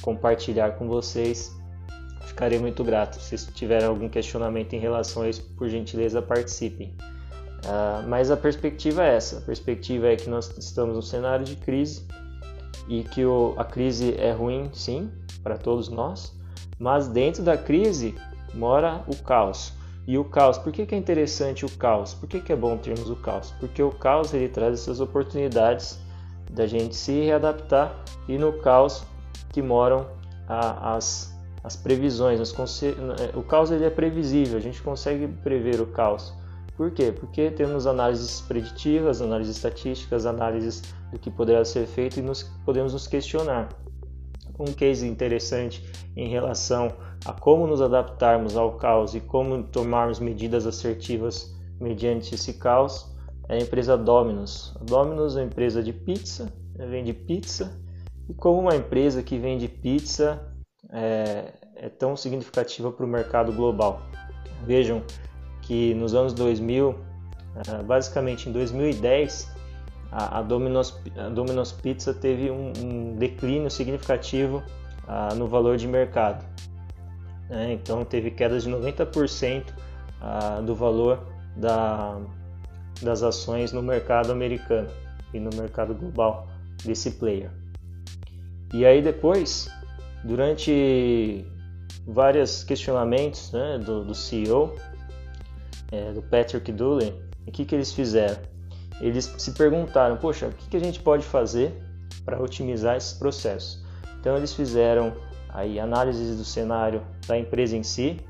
compartilhar 0.00 0.72
com 0.72 0.88
vocês, 0.88 1.56
ficarei 2.22 2.58
muito 2.58 2.82
grato. 2.82 3.20
Se 3.20 3.36
tiverem 3.52 3.86
algum 3.86 4.08
questionamento 4.08 4.72
em 4.72 4.78
relação 4.78 5.22
a 5.22 5.28
isso, 5.28 5.42
por 5.56 5.68
gentileza 5.68 6.20
participem. 6.20 6.96
Uh, 7.64 8.08
mas 8.08 8.30
a 8.30 8.36
perspectiva 8.36 9.04
é 9.04 9.16
essa: 9.16 9.38
a 9.38 9.40
perspectiva 9.40 10.08
é 10.08 10.16
que 10.16 10.28
nós 10.28 10.52
estamos 10.58 10.94
num 10.94 11.02
cenário 11.02 11.44
de 11.44 11.56
crise 11.56 12.06
e 12.88 13.04
que 13.04 13.24
o, 13.24 13.54
a 13.56 13.64
crise 13.64 14.16
é 14.18 14.32
ruim, 14.32 14.70
sim, 14.72 15.10
para 15.42 15.56
todos 15.56 15.88
nós, 15.88 16.36
mas 16.78 17.06
dentro 17.06 17.42
da 17.42 17.56
crise 17.56 18.14
mora 18.54 19.04
o 19.06 19.16
caos. 19.22 19.72
E 20.06 20.18
o 20.18 20.24
caos, 20.24 20.58
por 20.58 20.72
que, 20.72 20.84
que 20.84 20.94
é 20.96 20.98
interessante 20.98 21.64
o 21.64 21.70
caos? 21.70 22.12
Por 22.12 22.28
que, 22.28 22.40
que 22.40 22.52
é 22.52 22.56
bom 22.56 22.76
termos 22.76 23.08
o 23.08 23.14
caos? 23.14 23.54
Porque 23.60 23.80
o 23.80 23.92
caos 23.92 24.34
ele 24.34 24.48
traz 24.48 24.80
essas 24.80 25.00
oportunidades 25.00 25.98
da 26.50 26.66
gente 26.66 26.96
se 26.96 27.12
readaptar 27.24 27.94
e 28.28 28.36
no 28.36 28.52
caos 28.54 29.04
que 29.50 29.62
moram 29.62 30.08
a, 30.48 30.96
as, 30.96 31.32
as 31.62 31.76
previsões. 31.76 32.40
o 33.34 33.42
caos 33.42 33.70
ele 33.70 33.84
é 33.84 33.90
previsível, 33.90 34.58
a 34.58 34.60
gente 34.60 34.82
consegue 34.82 35.28
prever 35.28 35.80
o 35.80 35.86
caos. 35.86 36.34
Por 36.76 36.90
quê? 36.90 37.12
Porque 37.12 37.50
temos 37.50 37.86
análises 37.86 38.40
preditivas, 38.40 39.20
análises 39.20 39.56
estatísticas, 39.56 40.24
análises 40.24 40.82
do 41.10 41.18
que 41.18 41.30
poderá 41.30 41.64
ser 41.64 41.86
feito 41.86 42.18
e 42.18 42.22
nos, 42.22 42.42
podemos 42.64 42.92
nos 42.92 43.06
questionar. 43.06 43.68
Um 44.58 44.72
case 44.72 45.06
interessante 45.06 45.84
em 46.16 46.28
relação 46.28 46.92
a 47.24 47.32
como 47.32 47.66
nos 47.66 47.80
adaptarmos 47.80 48.56
ao 48.56 48.76
caos 48.76 49.14
e 49.14 49.20
como 49.20 49.62
tomarmos 49.64 50.18
medidas 50.18 50.66
assertivas 50.66 51.54
mediante 51.80 52.34
esse 52.34 52.54
caos 52.54 53.12
é 53.48 53.56
a 53.56 53.60
empresa 53.60 53.96
Domino's. 53.96 54.74
A 54.80 54.84
Domino's 54.84 55.36
é 55.36 55.40
uma 55.40 55.46
empresa 55.46 55.82
de 55.82 55.92
pizza, 55.92 56.52
vende 56.76 57.12
pizza 57.12 57.78
e 58.28 58.34
como 58.34 58.60
uma 58.60 58.74
empresa 58.74 59.22
que 59.22 59.38
vende 59.38 59.68
pizza 59.68 60.40
é, 60.90 61.52
é 61.76 61.88
tão 61.88 62.16
significativa 62.16 62.90
para 62.90 63.04
o 63.04 63.08
mercado 63.08 63.52
global. 63.52 64.00
Vejam 64.64 65.02
que 65.62 65.94
nos 65.94 66.14
anos 66.14 66.32
2000, 66.32 66.94
é, 67.66 67.82
basicamente 67.82 68.48
em 68.48 68.52
2010, 68.52 69.52
a 70.12 70.42
Domino's, 70.42 71.00
a 71.16 71.30
Domino's 71.30 71.72
Pizza 71.72 72.12
teve 72.12 72.50
um, 72.50 72.72
um 72.82 73.16
declínio 73.16 73.70
significativo 73.70 74.62
uh, 75.08 75.34
no 75.34 75.48
valor 75.48 75.78
de 75.78 75.88
mercado. 75.88 76.44
Né? 77.48 77.72
Então 77.72 78.04
teve 78.04 78.30
quedas 78.30 78.64
de 78.64 78.70
90% 78.70 79.62
uh, 79.62 79.72
ah, 80.20 80.60
do 80.60 80.74
valor 80.74 81.18
da, 81.56 82.20
das 83.00 83.22
ações 83.22 83.72
no 83.72 83.82
mercado 83.82 84.30
americano 84.30 84.88
e 85.32 85.40
no 85.40 85.48
mercado 85.56 85.94
global 85.94 86.46
desse 86.84 87.12
player. 87.12 87.50
E 88.74 88.84
aí 88.84 89.00
depois, 89.00 89.70
durante 90.24 91.46
vários 92.06 92.64
questionamentos 92.64 93.50
né, 93.50 93.78
do, 93.78 94.04
do 94.04 94.14
CEO, 94.14 94.76
é, 95.92 96.10
do 96.10 96.22
Patrick 96.22 96.72
Dooley, 96.72 97.14
o 97.46 97.52
que, 97.52 97.64
que 97.64 97.74
eles 97.74 97.92
fizeram? 97.92 98.40
Eles 99.00 99.32
se 99.36 99.52
perguntaram, 99.52 100.16
poxa, 100.16 100.48
o 100.48 100.52
que, 100.52 100.68
que 100.70 100.76
a 100.76 100.80
gente 100.80 101.00
pode 101.00 101.24
fazer 101.24 101.72
para 102.24 102.42
otimizar 102.42 102.96
esses 102.96 103.12
processos? 103.12 103.84
Então 104.18 104.36
eles 104.36 104.54
fizeram 104.54 105.12
aí 105.48 105.78
análises 105.78 106.36
do 106.36 106.44
cenário 106.44 107.02
da 107.26 107.36
empresa 107.36 107.76
em 107.76 107.82
si, 107.82 108.20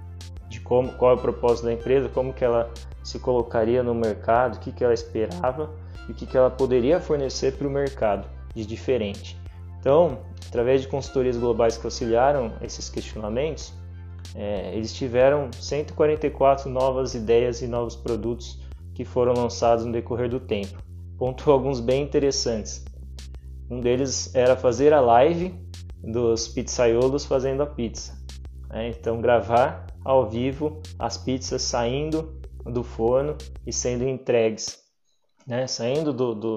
de 0.49 0.61
como, 0.61 0.93
qual 0.95 1.13
é 1.13 1.15
o 1.15 1.19
propósito 1.19 1.67
da 1.67 1.73
empresa, 1.73 2.09
como 2.09 2.33
que 2.33 2.45
ela 2.45 2.71
se 3.05 3.19
colocaria 3.19 3.83
no 3.83 3.95
mercado, 3.95 4.57
o 4.57 4.59
que, 4.59 4.73
que 4.73 4.83
ela 4.83 4.95
esperava 4.95 5.71
e 6.09 6.13
o 6.13 6.15
que, 6.15 6.27
que 6.27 6.37
ela 6.37 6.51
poderia 6.51 7.01
fornecer 7.01 7.57
para 7.57 7.67
o 7.67 7.71
mercado 7.71 8.29
de 8.55 8.67
diferente. 8.67 9.39
Então, 9.79 10.19
através 10.49 10.83
de 10.83 10.89
consultorias 10.89 11.37
globais 11.37 11.77
que 11.77 11.87
auxiliaram 11.87 12.53
esses 12.61 12.89
questionamentos, 12.89 13.73
é, 14.35 14.75
eles 14.75 14.93
tiveram 14.93 15.51
144 15.53 16.71
novas 16.71 17.15
ideias 17.15 17.63
e 17.63 17.67
novos 17.67 17.97
produtos 17.97 18.61
que 18.95 19.05
foram 19.05 19.35
lançados 19.35 19.85
no 19.85 19.93
decorrer 19.93 20.29
do 20.29 20.41
tempo. 20.41 20.83
Pontuou 21.19 21.55
alguns 21.55 21.81
bem 21.81 22.03
interessantes. 22.03 22.85
Um 23.71 23.81
deles 23.81 24.35
era 24.35 24.57
fazer 24.57 24.93
a 24.93 25.01
live 25.01 25.55
dos 26.03 26.49
pizzaiolos 26.49 27.25
fazendo 27.25 27.63
a 27.63 27.67
pizza. 27.67 28.19
Né? 28.69 28.89
Então, 28.89 29.21
gravar 29.21 29.87
ao 30.05 30.29
vivo 30.29 30.81
as 30.99 31.17
pizzas 31.17 31.63
saindo 31.63 32.41
do 32.65 32.83
forno 32.83 33.37
e 33.67 33.73
sendo 33.73 34.07
entregues, 34.07 34.79
né? 35.47 35.67
saindo 35.67 36.13
do, 36.13 36.35
do, 36.35 36.57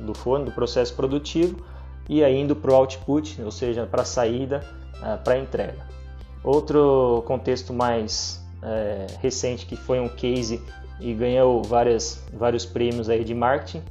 do 0.00 0.14
forno, 0.14 0.46
do 0.46 0.52
processo 0.52 0.94
produtivo 0.94 1.64
e 2.08 2.22
indo 2.22 2.54
para 2.54 2.70
o 2.70 2.74
output, 2.74 3.40
ou 3.42 3.50
seja, 3.50 3.86
para 3.86 4.02
a 4.02 4.04
saída, 4.04 4.60
uh, 4.96 5.22
para 5.22 5.34
a 5.34 5.38
entrega. 5.38 6.03
Outro 6.44 7.24
contexto 7.26 7.72
mais 7.72 8.44
é, 8.62 9.06
recente 9.20 9.64
que 9.64 9.76
foi 9.76 9.98
um 9.98 10.08
case 10.08 10.62
e 11.00 11.14
ganhou 11.14 11.62
várias, 11.62 12.22
vários 12.32 12.66
prêmios 12.66 13.08
aí 13.08 13.24
de 13.24 13.34
marketing 13.34 13.82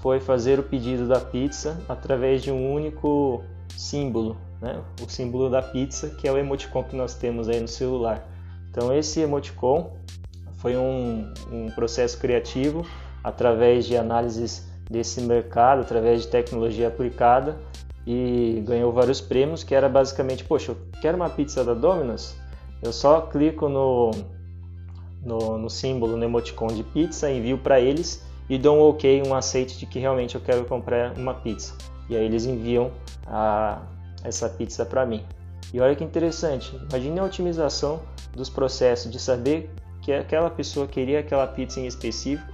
foi 0.00 0.20
fazer 0.20 0.58
o 0.58 0.62
pedido 0.62 1.08
da 1.08 1.18
pizza 1.18 1.80
através 1.88 2.42
de 2.42 2.50
um 2.50 2.72
único 2.74 3.42
símbolo, 3.76 4.36
né? 4.60 4.82
o 5.00 5.08
símbolo 5.10 5.48
da 5.48 5.62
pizza, 5.62 6.10
que 6.10 6.28
é 6.28 6.32
o 6.32 6.36
emoticon 6.36 6.84
que 6.84 6.94
nós 6.94 7.14
temos 7.14 7.48
aí 7.48 7.60
no 7.60 7.68
celular. 7.68 8.28
Então 8.70 8.92
esse 8.92 9.20
emoticon 9.20 9.96
foi 10.56 10.76
um, 10.76 11.32
um 11.50 11.70
processo 11.70 12.18
criativo 12.18 12.86
através 13.24 13.86
de 13.86 13.96
análises 13.96 14.70
desse 14.90 15.20
mercado, 15.22 15.80
através 15.80 16.22
de 16.22 16.28
tecnologia 16.28 16.88
aplicada 16.88 17.56
e 18.06 18.62
ganhou 18.66 18.92
vários 18.92 19.20
prêmios, 19.20 19.62
que 19.62 19.74
era 19.74 19.88
basicamente, 19.88 20.44
poxa, 20.44 20.72
eu 20.72 20.76
quero 21.00 21.16
uma 21.16 21.30
pizza 21.30 21.64
da 21.64 21.74
Domino's, 21.74 22.36
eu 22.82 22.92
só 22.92 23.20
clico 23.22 23.68
no, 23.68 24.10
no, 25.24 25.58
no 25.58 25.70
símbolo, 25.70 26.16
no 26.16 26.24
emoticon 26.24 26.68
de 26.68 26.82
pizza, 26.82 27.30
envio 27.30 27.58
para 27.58 27.80
eles 27.80 28.24
e 28.48 28.58
dou 28.58 28.76
um 28.76 28.80
ok, 28.88 29.22
um 29.26 29.34
aceite 29.34 29.78
de 29.78 29.86
que 29.86 29.98
realmente 29.98 30.34
eu 30.34 30.40
quero 30.40 30.64
comprar 30.64 31.16
uma 31.16 31.34
pizza. 31.34 31.74
E 32.08 32.16
aí 32.16 32.24
eles 32.24 32.44
enviam 32.44 32.90
a, 33.26 33.80
essa 34.24 34.48
pizza 34.48 34.84
para 34.84 35.06
mim. 35.06 35.24
E 35.72 35.80
olha 35.80 35.94
que 35.94 36.04
interessante, 36.04 36.76
imagine 36.90 37.18
a 37.20 37.24
otimização 37.24 38.00
dos 38.34 38.50
processos 38.50 39.10
de 39.10 39.18
saber 39.18 39.70
que 40.02 40.12
aquela 40.12 40.50
pessoa 40.50 40.86
queria 40.86 41.20
aquela 41.20 41.46
pizza 41.46 41.80
em 41.80 41.86
específico, 41.86 42.52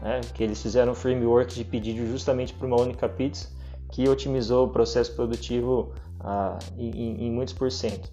né, 0.00 0.20
que 0.34 0.42
eles 0.42 0.60
fizeram 0.60 0.92
um 0.92 0.94
framework 0.94 1.54
de 1.54 1.64
pedido 1.64 2.06
justamente 2.06 2.54
para 2.54 2.66
uma 2.66 2.80
única 2.80 3.08
pizza, 3.08 3.48
que 3.96 4.06
otimizou 4.10 4.66
o 4.66 4.68
processo 4.68 5.16
produtivo 5.16 5.94
ah, 6.20 6.58
em, 6.76 7.26
em, 7.26 7.32
muitos 7.32 7.54
por 7.54 7.72
cento. 7.72 8.12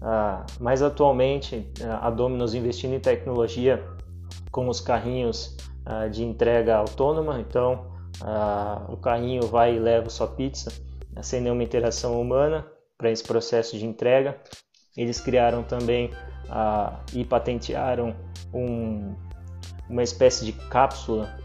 Ah, 0.00 0.46
mas 0.58 0.80
atualmente 0.80 1.70
a 2.00 2.08
Domino's 2.08 2.54
investindo 2.54 2.94
em 2.94 3.00
tecnologia 3.00 3.84
com 4.50 4.68
os 4.68 4.80
carrinhos 4.80 5.54
ah, 5.84 6.08
de 6.08 6.24
entrega 6.24 6.76
autônoma, 6.76 7.40
então 7.40 7.92
ah, 8.22 8.86
o 8.88 8.96
carrinho 8.96 9.42
vai 9.42 9.76
e 9.76 9.78
leva 9.78 10.08
sua 10.08 10.28
pizza 10.28 10.72
sem 11.22 11.42
nenhuma 11.42 11.62
interação 11.62 12.18
humana 12.18 12.66
para 12.96 13.10
esse 13.10 13.22
processo 13.22 13.76
de 13.76 13.84
entrega. 13.84 14.34
Eles 14.96 15.20
criaram 15.20 15.62
também 15.62 16.10
ah, 16.48 17.00
e 17.12 17.22
patentearam 17.22 18.16
um, 18.54 19.14
uma 19.90 20.02
espécie 20.02 20.46
de 20.46 20.52
cápsula 20.52 21.36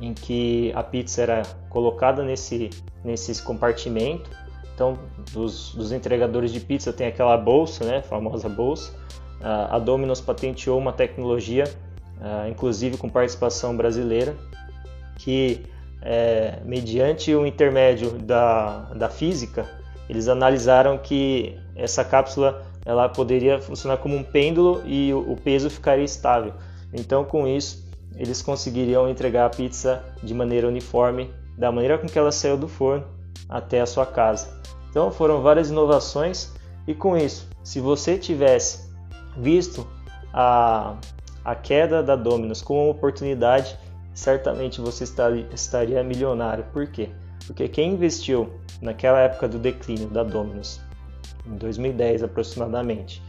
em 0.00 0.14
que 0.14 0.72
a 0.76 0.84
pizza 0.84 1.22
era 1.22 1.42
colocada 1.76 2.22
nesse, 2.22 2.70
nesse 3.04 3.42
compartimento. 3.42 4.30
Então, 4.74 4.98
dos, 5.30 5.74
dos 5.74 5.92
entregadores 5.92 6.50
de 6.50 6.58
pizza 6.58 6.90
tem 6.90 7.06
aquela 7.06 7.36
bolsa, 7.36 7.84
né, 7.84 8.00
famosa 8.00 8.48
bolsa. 8.48 8.94
a 9.42 9.78
Domino's 9.78 10.22
patenteou 10.22 10.78
uma 10.78 10.90
tecnologia, 10.90 11.64
inclusive 12.50 12.96
com 12.96 13.10
participação 13.10 13.76
brasileira, 13.76 14.34
que 15.18 15.66
é, 16.00 16.60
mediante 16.64 17.34
o 17.34 17.46
intermédio 17.46 18.12
da, 18.12 18.84
da 18.94 19.10
física, 19.10 19.68
eles 20.08 20.28
analisaram 20.28 20.96
que 20.96 21.58
essa 21.74 22.02
cápsula 22.02 22.64
ela 22.86 23.06
poderia 23.06 23.58
funcionar 23.60 23.98
como 23.98 24.16
um 24.16 24.22
pêndulo 24.22 24.82
e 24.86 25.12
o, 25.12 25.32
o 25.32 25.36
peso 25.36 25.68
ficaria 25.68 26.04
estável. 26.04 26.54
Então, 26.90 27.22
com 27.22 27.46
isso, 27.46 27.86
eles 28.16 28.40
conseguiriam 28.40 29.10
entregar 29.10 29.44
a 29.44 29.50
pizza 29.50 30.02
de 30.22 30.32
maneira 30.32 30.66
uniforme, 30.66 31.30
da 31.56 31.72
maneira 31.72 31.98
com 31.98 32.06
que 32.06 32.18
ela 32.18 32.32
saiu 32.32 32.56
do 32.56 32.68
forno 32.68 33.06
até 33.48 33.80
a 33.80 33.86
sua 33.86 34.06
casa. 34.06 34.60
Então, 34.90 35.10
foram 35.10 35.42
várias 35.42 35.70
inovações 35.70 36.52
e 36.86 36.94
com 36.94 37.16
isso, 37.16 37.48
se 37.62 37.80
você 37.80 38.16
tivesse 38.16 38.90
visto 39.36 39.86
a, 40.32 40.96
a 41.44 41.54
queda 41.54 42.02
da 42.02 42.16
Domino's 42.16 42.62
como 42.62 42.84
uma 42.84 42.90
oportunidade 42.90 43.78
certamente 44.16 44.80
você 44.80 45.04
estaria 45.52 46.02
milionário. 46.02 46.64
Por 46.72 46.86
quê? 46.88 47.10
Porque 47.46 47.68
quem 47.68 47.92
investiu 47.92 48.50
naquela 48.80 49.20
época 49.20 49.46
do 49.46 49.58
declínio 49.58 50.08
da 50.08 50.24
Domino's, 50.24 50.80
em 51.46 51.54
2010 51.56 52.24
aproximadamente, 52.24 53.22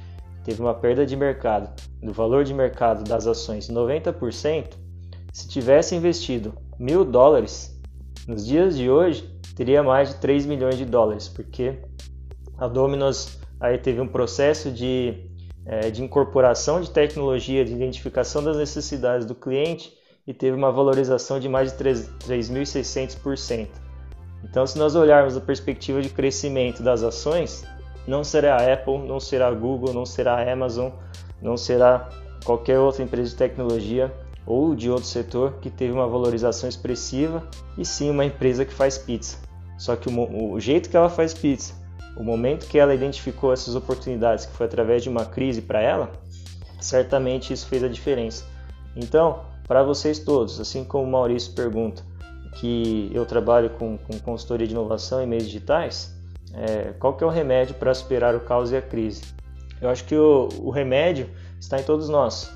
teve 0.44 0.62
uma 0.62 0.74
perda 0.74 1.06
de 1.06 1.16
mercado, 1.16 1.70
do 2.02 2.14
valor 2.14 2.46
de 2.46 2.54
mercado 2.54 3.04
das 3.04 3.28
ações 3.28 3.70
90%, 3.70 4.74
se 5.34 5.48
tivesse 5.48 5.94
investido 5.94 6.54
mil 6.80 7.04
dólares, 7.04 7.77
nos 8.28 8.46
dias 8.46 8.78
de 8.78 8.90
hoje 8.90 9.24
teria 9.56 9.82
mais 9.82 10.10
de 10.10 10.16
3 10.18 10.46
milhões 10.46 10.78
de 10.78 10.86
dólares, 10.86 11.30
porque 11.30 11.80
a 12.58 12.68
Domino's 12.68 13.40
aí 13.60 13.78
teve 13.78 14.02
um 14.02 14.08
processo 14.08 14.70
de, 14.70 15.32
é, 15.66 15.90
de 15.90 16.04
incorporação 16.04 16.82
de 16.82 16.92
tecnologia, 16.92 17.64
de 17.64 17.74
identificação 17.74 18.44
das 18.44 18.58
necessidades 18.58 19.26
do 19.26 19.34
cliente 19.34 19.94
e 20.28 20.34
teve 20.34 20.56
uma 20.56 20.72
valorização 20.72 21.40
de 21.40 21.48
mais 21.48 21.72
de 21.72 21.78
3.600%. 21.78 23.70
Então, 24.44 24.68
se 24.68 24.78
nós 24.78 24.94
olharmos 24.94 25.36
a 25.36 25.42
perspectiva 25.42 26.02
de 26.02 26.10
crescimento 26.10 26.84
das 26.84 27.02
ações, 27.02 27.66
não 28.06 28.24
será 28.24 28.58
a 28.58 28.74
Apple, 28.74 29.00
não 29.00 29.20
será 29.20 29.48
a 29.48 29.54
Google, 29.54 29.94
não 29.94 30.06
será 30.06 30.36
a 30.36 30.52
Amazon, 30.52 30.92
não 31.42 31.58
será 31.58 32.10
qualquer 32.46 32.78
outra 32.78 33.04
empresa 33.04 33.32
de 33.32 33.36
tecnologia 33.36 34.14
ou 34.48 34.74
de 34.74 34.90
outro 34.90 35.06
setor 35.06 35.60
que 35.62 35.70
teve 35.70 35.92
uma 35.92 36.08
valorização 36.08 36.70
expressiva, 36.70 37.48
e 37.78 37.86
sim 37.86 38.10
uma 38.10 38.26
empresa 38.26 38.66
que 38.66 38.74
faz 38.74 38.98
pizza. 38.98 39.38
Só 39.78 39.96
que 39.96 40.10
o, 40.10 40.54
o 40.54 40.60
jeito 40.60 40.90
que 40.90 40.98
ela 40.98 41.10
faz 41.10 41.34
pizza, 41.34 41.74
o 42.16 42.24
momento 42.24 42.66
que 42.68 42.80
ela 42.80 42.96
identificou 42.96 43.54
essas 43.54 43.76
oportunidades, 43.76 44.46
que 44.46 44.54
foi 44.54 44.66
através 44.66 45.04
de 45.04 45.10
uma 45.10 45.26
crise 45.26 45.62
para 45.62 45.82
ela, 45.82 46.12
certamente 46.80 47.54
isso 47.54 47.68
fez 47.68 47.84
a 47.84 47.88
diferença. 47.88 48.46
Então, 48.96 49.42
para 49.68 49.84
vocês 49.84 50.18
todos, 50.18 50.60
assim 50.60 50.84
como 50.84 51.04
o 51.04 51.12
Maurício 51.12 51.54
pergunta, 51.54 52.02
que 52.56 53.12
eu 53.14 53.26
trabalho 53.26 53.70
com, 53.72 53.98
com 53.98 54.18
consultoria 54.20 54.66
de 54.66 54.74
inovação 54.74 55.22
e 55.22 55.28
meios 55.28 55.46
digitais, 55.46 56.16
é, 56.54 56.94
qual 57.00 57.16
que 57.16 57.24
é 57.24 57.28
o 57.28 57.30
remédio 57.30 57.76
para 57.76 57.94
superar 57.94 58.36
o 58.36 58.40
caos 58.40 58.72
e 58.72 58.78
a 58.78 58.82
crise? 58.82 59.22
Eu 59.80 59.90
acho 59.90 60.04
que 60.06 60.16
o, 60.16 60.50
o, 60.60 60.72
remédio 60.72 61.30
está 61.60 61.80
em 61.80 61.84
todos 61.84 62.10
nós, 62.10 62.52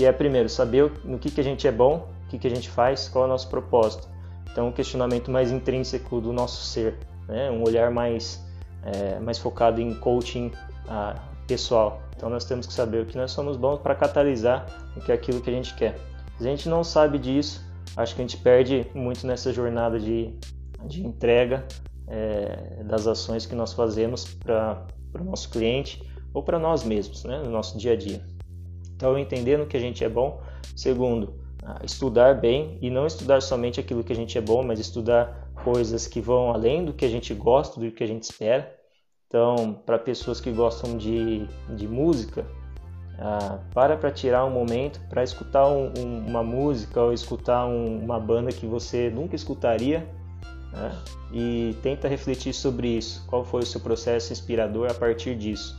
que 0.00 0.06
é 0.06 0.12
primeiro 0.12 0.48
saber 0.48 0.90
no 1.04 1.18
que, 1.18 1.30
que 1.30 1.42
a 1.42 1.44
gente 1.44 1.68
é 1.68 1.70
bom, 1.70 2.08
o 2.24 2.28
que, 2.30 2.38
que 2.38 2.46
a 2.46 2.50
gente 2.50 2.70
faz, 2.70 3.06
qual 3.06 3.24
é 3.24 3.26
o 3.26 3.28
nosso 3.28 3.50
propósito. 3.50 4.08
Então, 4.50 4.68
um 4.68 4.72
questionamento 4.72 5.30
mais 5.30 5.52
intrínseco 5.52 6.22
do 6.22 6.32
nosso 6.32 6.64
ser, 6.64 6.96
né? 7.28 7.50
um 7.50 7.62
olhar 7.62 7.90
mais, 7.90 8.42
é, 8.82 9.20
mais 9.20 9.36
focado 9.36 9.78
em 9.78 9.94
coaching 9.96 10.52
ah, 10.88 11.20
pessoal. 11.46 12.00
Então 12.16 12.30
nós 12.30 12.46
temos 12.46 12.66
que 12.66 12.72
saber 12.72 13.02
o 13.02 13.04
que 13.04 13.14
nós 13.14 13.30
somos 13.30 13.58
bons 13.58 13.76
para 13.80 13.94
catalisar 13.94 14.64
o 14.96 15.02
que 15.02 15.12
é 15.12 15.14
aquilo 15.14 15.38
que 15.42 15.50
a 15.50 15.52
gente 15.52 15.74
quer. 15.74 15.98
Se 16.38 16.48
a 16.48 16.50
gente 16.50 16.66
não 16.66 16.82
sabe 16.82 17.18
disso, 17.18 17.62
acho 17.94 18.14
que 18.14 18.22
a 18.22 18.24
gente 18.24 18.38
perde 18.38 18.86
muito 18.94 19.26
nessa 19.26 19.52
jornada 19.52 20.00
de, 20.00 20.34
de 20.82 21.06
entrega 21.06 21.66
é, 22.08 22.82
das 22.84 23.06
ações 23.06 23.44
que 23.44 23.54
nós 23.54 23.74
fazemos 23.74 24.32
para 24.32 24.86
o 25.20 25.24
nosso 25.24 25.50
cliente 25.50 26.02
ou 26.32 26.42
para 26.42 26.58
nós 26.58 26.84
mesmos, 26.84 27.22
né, 27.24 27.42
no 27.44 27.50
nosso 27.50 27.76
dia 27.76 27.92
a 27.92 27.96
dia. 27.96 28.39
Então, 29.00 29.18
entendendo 29.18 29.66
que 29.66 29.78
a 29.78 29.80
gente 29.80 30.04
é 30.04 30.10
bom. 30.10 30.42
Segundo, 30.76 31.32
estudar 31.82 32.34
bem 32.34 32.76
e 32.82 32.90
não 32.90 33.06
estudar 33.06 33.40
somente 33.40 33.80
aquilo 33.80 34.04
que 34.04 34.12
a 34.12 34.16
gente 34.16 34.36
é 34.36 34.42
bom, 34.42 34.62
mas 34.62 34.78
estudar 34.78 35.50
coisas 35.64 36.06
que 36.06 36.20
vão 36.20 36.52
além 36.52 36.84
do 36.84 36.92
que 36.92 37.06
a 37.06 37.08
gente 37.08 37.32
gosta, 37.32 37.80
do 37.80 37.90
que 37.90 38.04
a 38.04 38.06
gente 38.06 38.24
espera. 38.24 38.70
Então, 39.26 39.72
para 39.86 39.98
pessoas 39.98 40.38
que 40.38 40.52
gostam 40.52 40.98
de, 40.98 41.46
de 41.74 41.88
música, 41.88 42.44
ah, 43.18 43.58
para 43.72 43.96
para 43.96 44.10
tirar 44.10 44.44
um 44.44 44.50
momento 44.50 45.00
para 45.08 45.22
escutar 45.22 45.66
um, 45.66 45.92
um, 45.98 46.26
uma 46.26 46.42
música 46.42 47.00
ou 47.00 47.12
escutar 47.12 47.66
um, 47.66 47.98
uma 48.04 48.18
banda 48.18 48.50
que 48.50 48.66
você 48.66 49.10
nunca 49.10 49.36
escutaria 49.36 50.08
né? 50.72 50.92
e 51.32 51.74
tenta 51.82 52.06
refletir 52.06 52.52
sobre 52.52 52.88
isso. 52.88 53.24
Qual 53.26 53.44
foi 53.44 53.62
o 53.62 53.66
seu 53.66 53.80
processo 53.80 54.30
inspirador 54.30 54.90
a 54.90 54.94
partir 54.94 55.36
disso? 55.36 55.78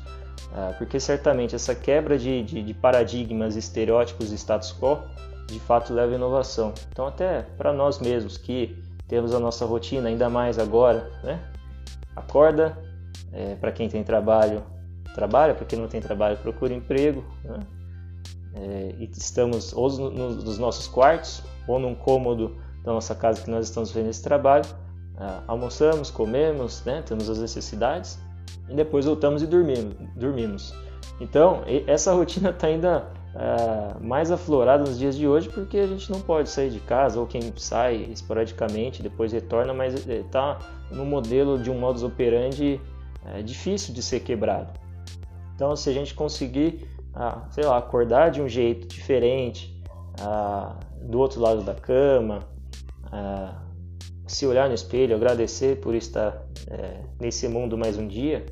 Ah, 0.54 0.74
porque 0.78 1.00
certamente 1.00 1.56
essa 1.56 1.74
quebra 1.74 2.18
de, 2.18 2.44
de, 2.44 2.62
de 2.62 2.74
paradigmas, 2.74 3.56
estereótipos 3.56 4.32
e 4.32 4.36
status 4.36 4.76
quo 4.78 4.98
de 5.48 5.60
fato 5.60 5.94
leva 5.94 6.12
à 6.12 6.16
inovação. 6.16 6.74
Então, 6.92 7.08
até 7.08 7.44
para 7.58 7.74
nós 7.74 8.00
mesmos 8.00 8.38
que 8.38 8.78
temos 9.08 9.34
a 9.34 9.40
nossa 9.40 9.66
rotina, 9.66 10.10
ainda 10.10 10.30
mais 10.30 10.58
agora, 10.58 11.12
né? 11.24 11.40
acorda, 12.16 12.78
é, 13.32 13.56
para 13.56 13.72
quem 13.72 13.90
tem 13.90 14.04
trabalho, 14.04 14.64
trabalha, 15.14 15.54
para 15.54 15.66
quem 15.66 15.80
não 15.80 15.88
tem 15.88 16.02
trabalho, 16.02 16.38
procura 16.38 16.74
emprego. 16.74 17.24
Né? 17.44 17.60
É, 18.54 18.96
e 19.00 19.10
estamos 19.12 19.74
ou 19.74 19.90
no, 19.90 20.10
no, 20.12 20.30
nos 20.36 20.58
nossos 20.58 20.88
quartos 20.88 21.42
ou 21.68 21.80
num 21.80 21.96
cômodo 21.96 22.58
da 22.84 22.92
nossa 22.92 23.16
casa 23.16 23.42
que 23.42 23.50
nós 23.50 23.68
estamos 23.68 23.92
fazendo 23.92 24.10
esse 24.10 24.24
trabalho. 24.24 24.66
É, 25.18 25.42
almoçamos, 25.48 26.10
comemos, 26.10 26.84
né? 26.86 27.02
temos 27.06 27.30
as 27.30 27.40
necessidades 27.40 28.20
e 28.70 28.76
depois 28.76 29.06
voltamos 29.06 29.42
e 29.42 29.48
dormimos. 29.48 29.96
dormimos. 30.16 30.74
Então, 31.20 31.62
essa 31.88 32.14
rotina 32.16 32.50
está 32.50 32.68
ainda 32.68 33.12
é, 33.36 34.00
mais 34.04 34.32
aflorada 34.32 34.84
nos 34.84 35.00
dias 35.00 35.16
de 35.16 35.28
hoje 35.28 35.48
porque 35.50 35.78
a 35.78 35.88
gente 35.88 36.12
não 36.12 36.20
pode 36.20 36.50
sair 36.50 36.70
de 36.70 36.80
casa 36.80 37.20
ou 37.20 37.26
quem 37.26 37.42
sai 37.56 37.96
esporadicamente 38.12 39.02
depois 39.02 39.32
retorna, 39.32 39.74
mas 39.74 40.06
está 40.08 40.60
no 40.92 41.06
modelo 41.06 41.58
de 41.58 41.70
um 41.70 41.80
modus 41.80 42.04
operandi 42.04 42.80
é, 43.26 43.42
difícil 43.42 43.94
de 43.94 44.02
ser 44.02 44.22
quebrado. 44.22 44.80
Então, 45.56 45.76
se 45.76 45.90
a 45.90 45.94
gente 45.94 46.14
conseguir, 46.16 46.88
ah, 47.14 47.46
sei 47.52 47.64
lá, 47.64 47.78
acordar 47.78 48.32
de 48.32 48.42
um 48.42 48.50
jeito 48.50 48.88
diferente, 48.88 49.80
ah, 50.20 50.76
do 51.04 51.20
outro 51.20 51.40
lado 51.40 51.62
da 51.62 51.76
cama, 51.76 52.40
ah, 53.12 53.62
se 54.32 54.46
olhar 54.46 54.70
no 54.70 54.74
espelho, 54.74 55.16
agradecer 55.16 55.82
por 55.82 55.94
estar 55.94 56.46
é, 56.70 57.02
nesse 57.20 57.48
mundo 57.48 57.78
mais 57.78 57.98
um 57.98 58.08
dia, 58.08 58.46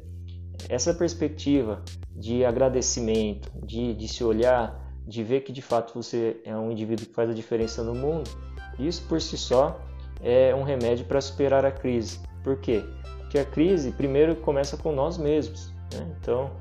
essa 0.68 0.94
perspectiva 0.94 1.82
de 2.14 2.44
agradecimento, 2.44 3.50
de, 3.66 3.94
de 3.94 4.08
se 4.08 4.24
olhar, 4.24 4.78
de 5.08 5.24
ver 5.24 5.42
que 5.42 5.54
de 5.54 5.62
fato 5.62 5.94
você 5.94 6.42
é 6.44 6.56
um 6.56 6.70
indivíduo 6.70 7.06
que 7.06 7.14
faz 7.14 7.30
a 7.30 7.34
diferença 7.34 7.82
no 7.82 7.96
mundo, 7.96 8.30
isso 8.78 9.04
por 9.08 9.22
si 9.22 9.38
só 9.38 9.80
é 10.22 10.54
um 10.54 10.64
remédio 10.64 11.06
para 11.06 11.22
superar 11.22 11.66
a 11.66 11.72
crise. 11.72 12.20
Por 12.44 12.58
quê? 12.58 12.84
Porque 13.20 13.40
a 13.40 13.46
crise 13.46 13.92
primeiro 13.92 14.36
começa 14.36 14.76
com 14.76 14.92
nós 14.92 15.18
mesmos. 15.18 15.74
Né? 15.94 16.16
Então, 16.20 16.52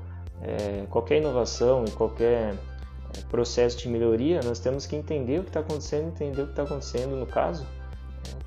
é, 0.41 0.85
qualquer 0.89 1.17
inovação 1.17 1.83
e 1.85 1.91
qualquer 1.91 2.53
é, 2.53 2.55
processo 3.29 3.77
de 3.79 3.89
melhoria, 3.89 4.39
nós 4.45 4.59
temos 4.59 4.85
que 4.85 4.95
entender 4.95 5.39
o 5.39 5.43
que 5.43 5.49
está 5.49 5.59
acontecendo, 5.59 6.07
entender 6.07 6.41
o 6.41 6.45
que 6.45 6.51
está 6.51 6.63
acontecendo, 6.63 7.17
no 7.17 7.25
caso, 7.25 7.65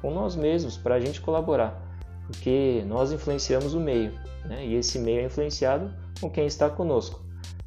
com 0.01 0.11
nós 0.11 0.37
mesmos, 0.37 0.77
para 0.77 0.97
a 0.97 1.01
gente 1.01 1.21
colaborar, 1.21 1.81
porque 2.27 2.83
nós 2.87 3.13
influenciamos 3.13 3.75
o 3.75 3.81
meio, 3.81 4.13
né? 4.45 4.65
e 4.65 4.75
esse 4.75 4.99
meio 4.99 5.21
é 5.21 5.25
influenciado 5.25 5.93
com 6.21 6.31
quem 6.31 6.47
está 6.47 6.69
conosco. 6.69 7.23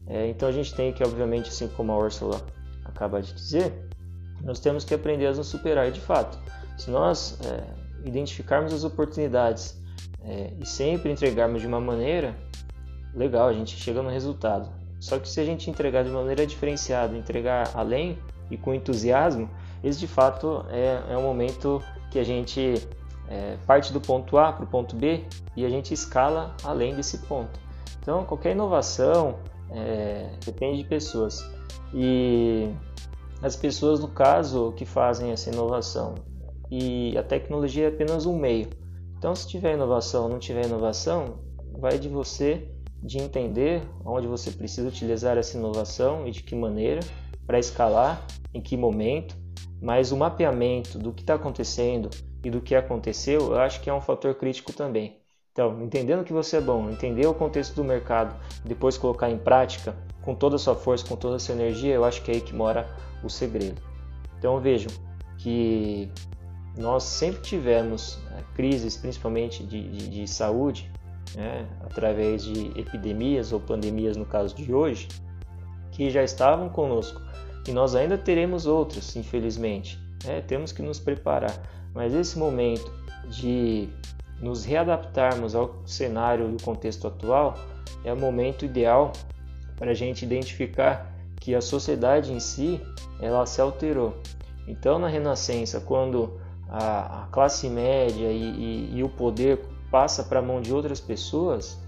É, 0.08 0.28
então 0.28 0.48
a 0.48 0.52
gente 0.52 0.74
tem 0.74 0.94
que, 0.94 1.04
obviamente, 1.04 1.50
assim 1.50 1.68
como 1.70 1.92
a 1.92 1.98
Ursula 1.98 2.42
acaba 2.84 3.22
de 3.22 3.34
dizer, 3.34 3.74
nós 4.44 4.60
temos 4.60 4.86
que 4.86 4.94
aprender 4.94 5.28
a 5.28 5.34
nos 5.34 5.48
superar 5.48 5.92
de 5.92 6.00
fato. 6.00 6.38
Se 6.78 6.90
nós 6.92 7.40
é, 7.46 7.64
identificarmos 8.08 8.74
as 8.74 8.84
oportunidades 8.84 9.82
é, 10.24 10.52
e 10.60 10.66
sempre 10.66 11.12
entregarmos 11.12 11.62
de 11.62 11.68
uma 11.68 11.80
maneira 11.80 12.36
legal, 13.14 13.48
a 13.48 13.54
gente 13.54 13.76
chega 13.76 14.02
no 14.02 14.10
resultado. 14.10 14.70
Só 15.00 15.20
que 15.20 15.28
se 15.28 15.40
a 15.40 15.46
gente 15.46 15.70
entregar 15.70 16.04
de 16.04 16.10
maneira 16.10 16.46
diferenciada, 16.46 17.18
entregar 17.18 17.72
além 17.74 18.18
e 18.50 18.58
com 18.58 18.74
entusiasmo, 18.74 19.50
esse 19.84 20.00
de 20.00 20.08
fato 20.08 20.66
é, 20.70 21.02
é 21.12 21.18
um 21.18 21.24
momento 21.24 21.82
que 22.16 22.20
a 22.20 22.24
gente 22.24 22.76
é, 23.28 23.58
parte 23.68 23.92
do 23.92 24.00
ponto 24.00 24.38
A 24.38 24.54
para 24.54 24.64
o 24.64 24.68
ponto 24.68 24.96
B 24.96 25.26
e 25.54 25.66
a 25.66 25.70
gente 25.70 25.94
escala 25.94 26.56
além 26.64 26.96
desse 26.96 27.18
ponto. 27.18 27.60
Então, 28.00 28.24
qualquer 28.24 28.54
inovação 28.54 29.40
é, 29.70 30.30
depende 30.46 30.78
de 30.82 30.88
pessoas. 30.88 31.46
E 31.94 32.70
as 33.42 33.58
pessoas, 33.58 34.00
no 34.00 34.08
caso, 34.08 34.72
que 34.78 34.86
fazem 34.86 35.32
essa 35.32 35.50
inovação. 35.50 36.16
E 36.72 37.18
a 37.18 37.24
tecnologia 37.24 37.84
é 37.84 37.90
apenas 37.90 38.26
um 38.26 38.40
meio. 38.40 38.70
Então, 39.18 39.36
se 39.36 39.46
tiver 39.46 39.74
inovação 39.74 40.24
ou 40.24 40.30
não 40.30 40.40
tiver 40.40 40.66
inovação, 40.66 41.40
vai 41.78 42.00
de 42.00 42.08
você 42.08 42.66
de 43.04 43.18
entender 43.18 43.84
onde 44.06 44.26
você 44.26 44.52
precisa 44.52 44.88
utilizar 44.88 45.38
essa 45.38 45.58
inovação 45.58 46.26
e 46.26 46.32
de 46.32 46.44
que 46.44 46.56
maneira 46.56 47.02
para 47.46 47.60
escalar, 47.60 48.26
em 48.54 48.62
que 48.62 48.78
momento, 48.78 49.36
mas 49.86 50.12
o 50.12 50.18
mapeamento 50.18 50.98
do 50.98 51.14
que 51.14 51.22
está 51.22 51.36
acontecendo 51.36 52.10
e 52.44 52.50
do 52.50 52.60
que 52.60 52.74
aconteceu, 52.74 53.52
eu 53.52 53.60
acho 53.60 53.80
que 53.82 53.88
é 53.88 53.94
um 53.94 54.02
fator 54.02 54.34
crítico 54.34 54.74
também. 54.74 55.20
Então, 55.52 55.80
entendendo 55.84 56.24
que 56.24 56.34
você 56.34 56.58
é 56.58 56.62
bom, 56.62 56.90
entender 56.90 57.28
o 57.28 57.36
contexto 57.36 57.76
do 57.76 57.84
mercado, 57.84 58.36
depois 58.66 58.98
colocar 58.98 59.30
em 59.30 59.38
prática 59.38 59.96
com 60.24 60.34
toda 60.34 60.56
a 60.56 60.60
sua 60.60 60.74
força, 60.74 61.08
com 61.08 61.16
toda 61.16 61.36
a 61.36 61.40
sua 61.40 61.54
energia, 61.54 61.94
eu 61.94 62.04
acho 62.04 62.24
que 62.24 62.32
é 62.32 62.34
aí 62.34 62.42
que 62.42 62.56
mora 62.56 62.90
o 63.24 63.30
segredo. 63.30 63.80
Então 64.40 64.60
vejam 64.60 64.90
que 65.38 66.10
nós 66.76 67.04
sempre 67.04 67.44
tivemos 67.44 68.18
é, 68.36 68.42
crises, 68.56 68.98
principalmente 68.98 69.64
de, 69.64 69.88
de, 69.88 70.10
de 70.10 70.28
saúde, 70.28 70.92
né, 71.36 71.68
através 71.82 72.44
de 72.44 72.72
epidemias 72.76 73.54
ou 73.54 73.60
pandemias 73.60 74.18
no 74.18 74.26
caso 74.26 74.56
de 74.56 74.74
hoje, 74.74 75.10
que 75.92 76.10
já 76.10 76.24
estavam 76.24 76.70
conosco 76.70 77.22
e 77.68 77.72
nós 77.72 77.96
ainda 77.96 78.18
teremos 78.18 78.66
outras, 78.66 79.16
infelizmente. 79.16 80.00
Né? 80.24 80.42
Temos 80.42 80.72
que 80.72 80.82
nos 80.82 81.00
preparar, 81.00 81.56
mas 81.94 82.14
esse 82.14 82.38
momento 82.38 82.92
de 83.30 83.90
nos 84.40 84.64
readaptarmos 84.64 85.56
ao 85.56 85.82
cenário 85.86 86.56
e 86.56 86.62
contexto 86.62 87.08
atual 87.08 87.56
é 88.04 88.14
o 88.14 88.18
momento 88.18 88.66
ideal 88.66 89.14
para 89.78 89.92
a 89.92 89.94
gente 89.94 90.24
identificar 90.24 91.14
que 91.40 91.56
a 91.56 91.62
sociedade 91.62 92.32
em 92.32 92.40
si 92.40 92.82
ela 93.20 93.46
se 93.46 93.62
alterou. 93.62 94.16
Então, 94.68 95.00
na 95.00 95.08
Renascença, 95.08 95.80
quando 95.80 96.40
a, 96.68 97.24
a 97.24 97.28
classe 97.28 97.70
média 97.70 98.32
e, 98.32 98.44
e, 98.44 98.98
e 98.98 99.04
o 99.04 99.10
poder 99.10 99.60
passa 99.92 100.24
para 100.24 100.40
a 100.40 100.42
mão 100.42 100.60
de 100.62 100.74
outras 100.74 101.00
pessoas, 101.00 101.80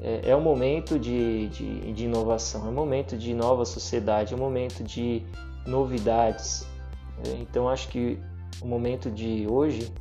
é, 0.00 0.30
é 0.30 0.36
um 0.36 0.40
momento 0.40 0.98
de, 0.98 1.48
de, 1.48 1.92
de, 1.92 2.04
inovação, 2.04 2.66
é 2.66 2.68
um 2.68 2.74
momento 2.74 3.16
de 3.16 3.34
nova 3.34 3.64
sociedade, 3.64 4.32
é 4.32 4.36
um 4.36 4.40
momento 4.40 4.82
de 4.82 5.22
novidades. 5.66 6.66
É, 7.26 7.36
então 7.40 7.68
acho 7.68 7.88
que 7.88 8.18
o 8.60 8.66
momento 8.66 9.10
de 9.10 9.46
hoje, 9.48 9.92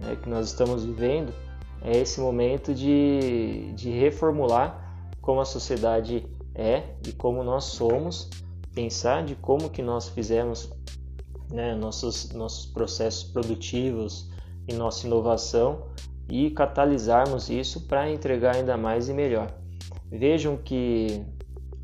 né, 0.00 0.16
que 0.22 0.28
nós 0.28 0.46
estamos 0.48 0.84
vivendo, 0.84 1.32
é 1.82 1.96
esse 1.96 2.20
momento 2.20 2.74
de, 2.74 3.72
de 3.74 3.90
reformular 3.90 5.08
como 5.20 5.40
a 5.40 5.44
sociedade 5.44 6.26
é 6.54 6.94
e 7.06 7.12
como 7.12 7.42
nós 7.42 7.64
somos, 7.64 8.28
pensar 8.74 9.24
de 9.24 9.34
como 9.34 9.70
que 9.70 9.82
nós 9.82 10.08
fizemos 10.08 10.70
né, 11.50 11.74
nossos, 11.74 12.30
nossos 12.30 12.66
processos 12.66 13.24
produtivos 13.24 14.30
e 14.68 14.74
nossa 14.74 15.06
inovação 15.06 15.84
e 16.30 16.50
catalisarmos 16.50 17.50
isso 17.50 17.86
para 17.88 18.08
entregar 18.08 18.54
ainda 18.54 18.76
mais 18.76 19.08
e 19.08 19.12
melhor. 19.12 19.48
Vejam 20.10 20.56
que 20.56 21.24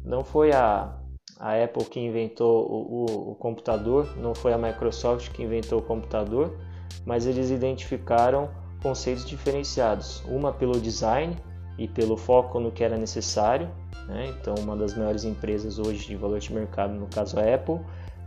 não 0.04 0.22
foi 0.22 0.52
a, 0.52 0.96
a 1.38 1.62
Apple 1.62 1.84
que 1.84 1.98
inventou 1.98 2.64
o, 2.70 3.04
o, 3.04 3.30
o 3.32 3.34
computador, 3.34 4.16
não 4.16 4.34
foi 4.34 4.52
a 4.52 4.58
Microsoft 4.58 5.32
que 5.32 5.42
inventou 5.42 5.80
o 5.80 5.82
computador, 5.82 6.56
mas 7.04 7.26
eles 7.26 7.50
identificaram 7.50 8.48
conceitos 8.82 9.24
diferenciados. 9.24 10.22
Uma 10.28 10.52
pelo 10.52 10.80
design 10.80 11.36
e 11.76 11.88
pelo 11.88 12.16
foco 12.16 12.60
no 12.60 12.70
que 12.70 12.84
era 12.84 12.96
necessário, 12.96 13.68
né? 14.06 14.28
então 14.28 14.54
uma 14.60 14.76
das 14.76 14.96
maiores 14.96 15.24
empresas 15.24 15.78
hoje 15.78 16.06
de 16.06 16.16
valor 16.16 16.38
de 16.38 16.52
mercado, 16.52 16.94
no 16.94 17.06
caso 17.08 17.38
a 17.38 17.54
Apple, 17.54 17.80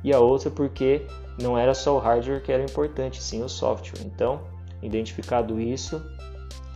e 0.04 0.14
a 0.14 0.20
outra 0.20 0.52
porque 0.52 1.06
não 1.42 1.58
era 1.58 1.74
só 1.74 1.96
o 1.96 2.00
hardware 2.00 2.42
que 2.42 2.52
era 2.52 2.64
importante, 2.64 3.22
sim 3.22 3.42
o 3.44 3.50
software. 3.50 4.02
Então 4.06 4.42
Identificado 4.82 5.60
isso, 5.60 6.02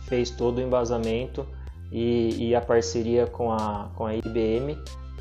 fez 0.06 0.30
todo 0.30 0.58
o 0.58 0.60
embasamento 0.60 1.46
e, 1.90 2.48
e 2.48 2.54
a 2.54 2.60
parceria 2.60 3.26
com 3.26 3.52
a, 3.52 3.90
com 3.94 4.06
a 4.06 4.14
IBM 4.14 4.78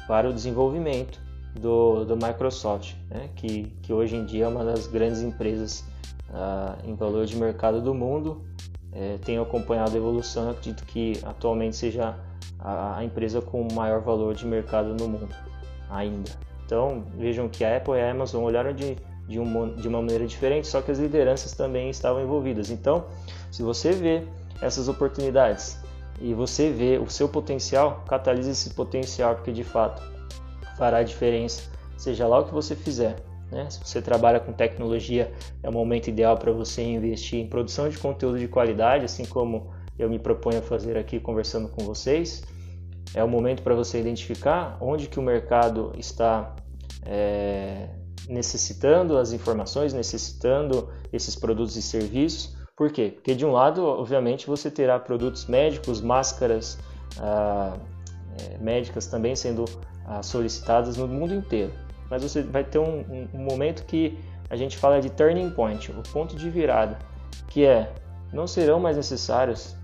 para 0.08 0.30
o 0.30 0.34
desenvolvimento 0.34 1.22
do, 1.60 2.04
do 2.04 2.16
Microsoft, 2.16 2.96
né? 3.10 3.30
que, 3.36 3.66
que 3.82 3.94
hoje 3.94 4.16
em 4.16 4.26
dia 4.26 4.46
é 4.46 4.48
uma 4.48 4.66
das 4.66 4.88
grandes 4.88 5.22
empresas 5.22 5.86
uh, 6.30 6.78
em 6.88 6.96
valor 6.96 7.26
de 7.26 7.36
mercado 7.36 7.82
do 7.82 7.94
mundo. 7.94 8.44
É, 8.92 9.18
tenho 9.26 9.42
acompanhado 9.42 9.92
a 9.94 9.98
evolução, 9.98 10.52
acredito 10.52 10.86
que 10.86 11.20
atualmente 11.24 11.76
seja 11.76 12.16
a, 12.60 12.98
a 12.98 13.04
empresa 13.04 13.42
com 13.42 13.68
maior 13.74 14.02
valor 14.02 14.36
de 14.36 14.46
mercado 14.46 14.94
no 14.94 15.08
mundo 15.08 15.34
ainda. 15.90 16.32
Então 16.66 17.04
vejam 17.18 17.50
que 17.50 17.64
a 17.64 17.78
Apple 17.78 17.96
e 17.96 18.02
a 18.02 18.12
Amazon 18.12 18.44
olharam 18.44 18.74
de, 18.74 18.96
de, 19.28 19.40
um, 19.40 19.76
de 19.76 19.88
uma 19.88 20.02
maneira 20.02 20.26
diferente, 20.26 20.68
só 20.68 20.82
que 20.82 20.92
as 20.92 21.00
lideranças 21.00 21.54
também 21.54 21.90
estavam 21.90 22.22
envolvidas. 22.22 22.70
Então, 22.70 23.06
se 23.52 23.64
você 23.64 23.92
vê 23.92 24.24
essas 24.62 24.88
oportunidades 24.88 25.80
e 26.20 26.34
você 26.34 26.70
vê 26.70 26.98
o 26.98 27.10
seu 27.10 27.28
potencial, 27.28 28.04
catalise 28.08 28.52
esse 28.52 28.72
potencial, 28.72 29.36
porque 29.36 29.52
de 29.52 29.64
fato 29.64 30.02
fará 30.78 31.04
diferença, 31.04 31.64
seja 31.98 32.28
lá 32.28 32.40
o 32.40 32.46
que 32.46 32.54
você 32.54 32.76
fizer. 32.76 33.16
Né? 33.52 33.70
Se 33.70 33.80
você 33.80 34.02
trabalha 34.02 34.40
com 34.40 34.52
tecnologia, 34.52 35.32
é 35.62 35.70
o 35.70 35.72
momento 35.72 36.08
ideal 36.08 36.38
para 36.38 36.52
você 36.52 36.82
investir 36.82 37.40
em 37.40 37.48
produção 37.48 37.88
de 37.88 37.98
conteúdo 37.98 38.40
de 38.40 38.48
qualidade, 38.48 39.06
assim 39.06 39.26
como 39.26 39.72
eu 39.98 40.10
me 40.10 40.18
proponho 40.18 40.60
a 40.60 40.62
fazer 40.62 40.98
aqui 40.98 41.20
conversando 41.20 41.70
com 41.70 41.84
vocês. 41.84 42.44
É 43.14 43.24
o 43.24 43.28
momento 43.28 43.62
para 43.62 43.76
você 43.76 44.00
identificar 44.00 44.78
onde 44.82 45.08
que 45.08 45.20
o 45.20 45.22
mercado 45.22 45.94
está 45.98 46.56
é, 47.06 47.90
necessitando 48.28 49.18
as 49.18 49.32
informações, 49.34 49.94
necessitando 49.94 50.90
esses 51.12 51.36
produtos 51.36 51.76
e 51.76 51.82
serviços. 51.82 52.56
Por 52.76 52.92
quê? 52.92 53.12
Porque 53.14 53.36
de 53.36 53.46
um 53.46 53.52
lado, 53.52 53.86
obviamente, 53.86 54.48
você 54.48 54.72
terá 54.72 55.00
produtos 55.00 55.46
médicos, 55.46 56.02
máscaras 56.02 56.78
ah, 57.20 57.78
é, 58.40 58.58
médicas 58.58 59.06
também 59.06 59.36
sendo 59.36 59.66
ah, 60.06 60.24
solicitadas 60.24 60.98
no 60.98 61.08
mundo 61.08 61.34
inteiro. 61.34 61.74
Mas 62.10 62.24
você 62.24 62.42
vai 62.42 62.64
ter 62.64 62.80
um, 62.80 63.00
um, 63.00 63.28
um 63.34 63.44
momento 63.44 63.86
que 63.86 64.18
a 64.50 64.56
gente 64.56 64.78
fala 64.78 65.02
de 65.02 65.10
turning 65.10 65.50
point, 65.52 65.92
o 65.92 66.04
ponto 66.12 66.36
de 66.36 66.50
virada, 66.50 66.98
que 67.48 67.66
é 67.66 67.92
não 68.32 68.48
serão 68.48 68.80
mais 68.80 68.98
necessários 68.98 69.76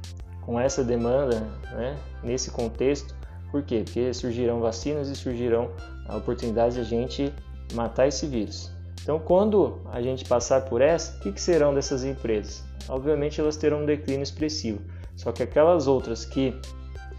com 0.42 0.60
essa 0.60 0.84
demanda, 0.84 1.40
né, 1.72 1.98
nesse 2.24 2.50
contexto. 2.50 3.16
Por 3.52 3.64
quê? 3.64 3.84
Porque 3.86 4.14
surgirão 4.14 4.60
vacinas 4.60 5.10
e 5.10 5.16
surgirão 5.16 5.72
oportunidades 6.08 6.76
de 6.76 6.82
a 6.82 6.84
gente 6.84 7.34
matar 7.74 8.08
esse 8.08 8.26
vírus. 8.28 8.72
Então, 9.02 9.20
quando 9.20 9.80
a 9.92 10.02
gente 10.02 10.26
passar 10.26 10.62
por 10.66 10.82
essa, 10.82 11.18
o 11.18 11.20
que, 11.22 11.32
que 11.32 11.42
serão 11.42 11.74
dessas 11.74 12.04
empresas? 12.04 12.64
Obviamente, 12.88 13.40
elas 13.40 13.58
terão 13.58 13.82
um 13.82 13.86
declínio 13.86 14.24
expressivo. 14.24 14.82
Só 15.16 15.32
que 15.32 15.44
aquelas 15.44 15.88
outras 15.88 16.26
que 16.26 16.54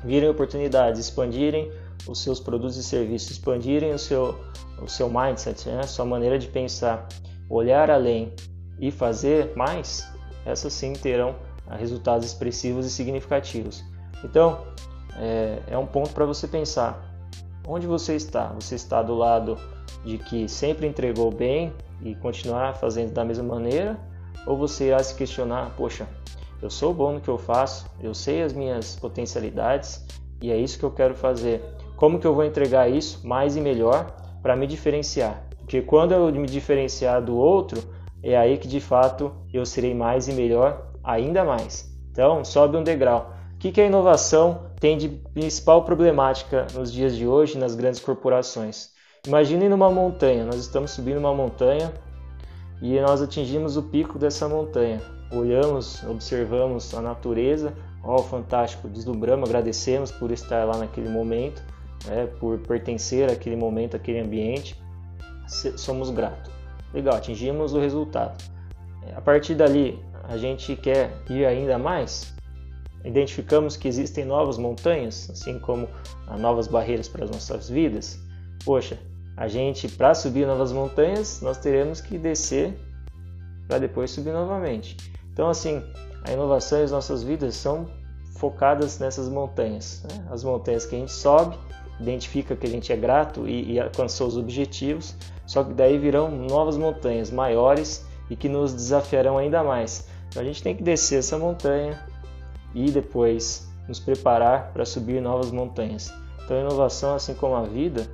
virem 0.04 0.28
oportunidades, 0.28 1.00
expandirem 1.00 1.70
os 2.06 2.22
seus 2.22 2.40
produtos 2.40 2.76
e 2.76 2.82
serviços, 2.82 3.32
expandirem 3.32 3.92
o 3.92 3.98
seu, 3.98 4.38
o 4.82 4.88
seu 4.88 5.10
mindset, 5.10 5.68
né? 5.68 5.82
sua 5.82 6.04
maneira 6.04 6.38
de 6.38 6.48
pensar, 6.48 7.06
olhar 7.48 7.90
além 7.90 8.32
e 8.78 8.90
fazer 8.90 9.54
mais, 9.54 10.08
essas 10.46 10.72
sim 10.72 10.92
terão 10.92 11.36
resultados 11.78 12.26
expressivos 12.26 12.86
e 12.86 12.90
significativos. 12.90 13.84
Então, 14.24 14.64
é, 15.16 15.58
é 15.68 15.78
um 15.78 15.86
ponto 15.86 16.10
para 16.10 16.24
você 16.24 16.48
pensar 16.48 17.10
onde 17.66 17.86
você 17.86 18.16
está. 18.16 18.48
Você 18.54 18.74
está 18.74 19.02
do 19.02 19.14
lado 19.14 19.58
de 20.04 20.18
que 20.18 20.48
sempre 20.48 20.86
entregou 20.86 21.30
bem 21.30 21.72
e 22.02 22.14
continuar 22.14 22.74
fazendo 22.74 23.12
da 23.12 23.24
mesma 23.24 23.54
maneira? 23.54 23.98
Ou 24.46 24.56
você 24.56 24.88
irá 24.88 25.02
se 25.02 25.14
questionar, 25.14 25.74
poxa, 25.76 26.06
eu 26.62 26.70
sou 26.70 26.92
bom 26.92 27.12
no 27.12 27.20
que 27.20 27.28
eu 27.28 27.38
faço, 27.38 27.86
eu 28.02 28.14
sei 28.14 28.42
as 28.42 28.52
minhas 28.52 28.96
potencialidades 28.96 30.04
e 30.42 30.50
é 30.50 30.56
isso 30.56 30.78
que 30.78 30.84
eu 30.84 30.90
quero 30.90 31.14
fazer. 31.14 31.62
Como 31.96 32.18
que 32.18 32.26
eu 32.26 32.34
vou 32.34 32.44
entregar 32.44 32.90
isso 32.90 33.26
mais 33.26 33.56
e 33.56 33.60
melhor 33.60 34.14
para 34.42 34.56
me 34.56 34.66
diferenciar? 34.66 35.42
Porque 35.58 35.82
quando 35.82 36.12
eu 36.12 36.32
me 36.32 36.46
diferenciar 36.46 37.22
do 37.22 37.36
outro, 37.36 37.82
é 38.22 38.36
aí 38.36 38.58
que 38.58 38.68
de 38.68 38.80
fato 38.80 39.32
eu 39.52 39.64
serei 39.64 39.94
mais 39.94 40.28
e 40.28 40.32
melhor 40.32 40.90
ainda 41.02 41.44
mais. 41.44 41.90
Então, 42.10 42.44
sobe 42.44 42.76
um 42.76 42.82
degrau. 42.82 43.32
O 43.54 43.58
que, 43.58 43.70
que 43.70 43.80
a 43.80 43.86
inovação 43.86 44.70
tem 44.80 44.96
de 44.96 45.08
principal 45.08 45.84
problemática 45.84 46.66
nos 46.74 46.92
dias 46.92 47.14
de 47.14 47.26
hoje 47.26 47.58
nas 47.58 47.74
grandes 47.74 48.00
corporações? 48.00 48.90
Imaginem 49.26 49.68
numa 49.68 49.90
montanha, 49.90 50.46
nós 50.46 50.56
estamos 50.56 50.92
subindo 50.92 51.18
uma 51.18 51.34
montanha 51.34 51.92
e 52.80 52.98
nós 53.00 53.20
atingimos 53.20 53.76
o 53.76 53.82
pico 53.82 54.18
dessa 54.18 54.48
montanha. 54.48 54.98
Olhamos, 55.30 56.02
observamos 56.04 56.94
a 56.94 57.02
natureza, 57.02 57.74
ó, 58.02 58.14
oh, 58.14 58.22
fantástico, 58.22 58.88
deslumbramos, 58.88 59.50
agradecemos 59.50 60.10
por 60.10 60.30
estar 60.30 60.64
lá 60.64 60.78
naquele 60.78 61.10
momento, 61.10 61.62
né, 62.06 62.28
por 62.40 62.58
pertencer 62.60 63.30
àquele 63.30 63.56
momento, 63.56 63.94
àquele 63.94 64.20
ambiente, 64.20 64.80
somos 65.76 66.08
gratos. 66.08 66.50
Legal, 66.94 67.16
atingimos 67.16 67.74
o 67.74 67.78
resultado. 67.78 68.42
A 69.14 69.20
partir 69.20 69.54
dali, 69.54 70.02
a 70.24 70.38
gente 70.38 70.74
quer 70.76 71.12
ir 71.28 71.44
ainda 71.44 71.78
mais? 71.78 72.34
Identificamos 73.04 73.76
que 73.76 73.86
existem 73.86 74.24
novas 74.24 74.56
montanhas, 74.56 75.28
assim 75.30 75.58
como 75.58 75.86
novas 76.38 76.66
barreiras 76.66 77.06
para 77.06 77.24
as 77.24 77.30
nossas 77.30 77.68
vidas. 77.68 78.18
Poxa, 78.64 78.98
a 79.40 79.48
gente, 79.48 79.88
para 79.88 80.14
subir 80.14 80.46
novas 80.46 80.70
montanhas, 80.70 81.40
nós 81.40 81.56
teremos 81.56 81.98
que 81.98 82.18
descer 82.18 82.78
para 83.66 83.78
depois 83.78 84.10
subir 84.10 84.34
novamente. 84.34 84.98
Então, 85.32 85.48
assim, 85.48 85.82
a 86.22 86.30
inovação 86.30 86.78
e 86.78 86.82
as 86.82 86.90
nossas 86.90 87.22
vidas 87.22 87.54
são 87.54 87.86
focadas 88.36 88.98
nessas 88.98 89.30
montanhas. 89.30 90.04
Né? 90.04 90.26
As 90.30 90.44
montanhas 90.44 90.84
que 90.84 90.94
a 90.94 90.98
gente 90.98 91.12
sobe, 91.12 91.56
identifica 91.98 92.54
que 92.54 92.66
a 92.66 92.68
gente 92.68 92.92
é 92.92 92.96
grato 92.96 93.48
e, 93.48 93.72
e 93.72 93.80
alcançou 93.80 94.28
os 94.28 94.36
objetivos, 94.36 95.16
só 95.46 95.64
que 95.64 95.72
daí 95.72 95.96
virão 95.96 96.30
novas 96.30 96.76
montanhas 96.76 97.30
maiores 97.30 98.04
e 98.28 98.36
que 98.36 98.48
nos 98.48 98.74
desafiarão 98.74 99.38
ainda 99.38 99.64
mais. 99.64 100.06
Então, 100.28 100.42
a 100.42 100.44
gente 100.44 100.62
tem 100.62 100.76
que 100.76 100.82
descer 100.82 101.20
essa 101.20 101.38
montanha 101.38 101.98
e 102.74 102.90
depois 102.90 103.66
nos 103.88 103.98
preparar 103.98 104.70
para 104.74 104.84
subir 104.84 105.22
novas 105.22 105.50
montanhas. 105.50 106.12
Então, 106.44 106.58
a 106.58 106.60
inovação, 106.60 107.14
assim 107.14 107.32
como 107.32 107.54
a 107.54 107.62
vida, 107.62 108.06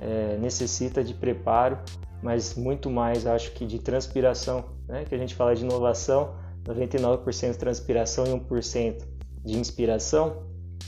é, 0.00 0.36
necessita 0.38 1.02
de 1.02 1.14
preparo, 1.14 1.78
mas 2.22 2.54
muito 2.54 2.88
mais, 2.88 3.26
acho 3.26 3.52
que, 3.52 3.66
de 3.66 3.78
transpiração. 3.78 4.64
Né? 4.88 5.04
Que 5.04 5.14
a 5.14 5.18
gente 5.18 5.34
fala 5.34 5.54
de 5.54 5.64
inovação, 5.64 6.34
99% 6.64 7.56
transpiração 7.56 8.24
e 8.26 8.30
1% 8.30 9.04
de 9.44 9.58
inspiração, 9.58 10.42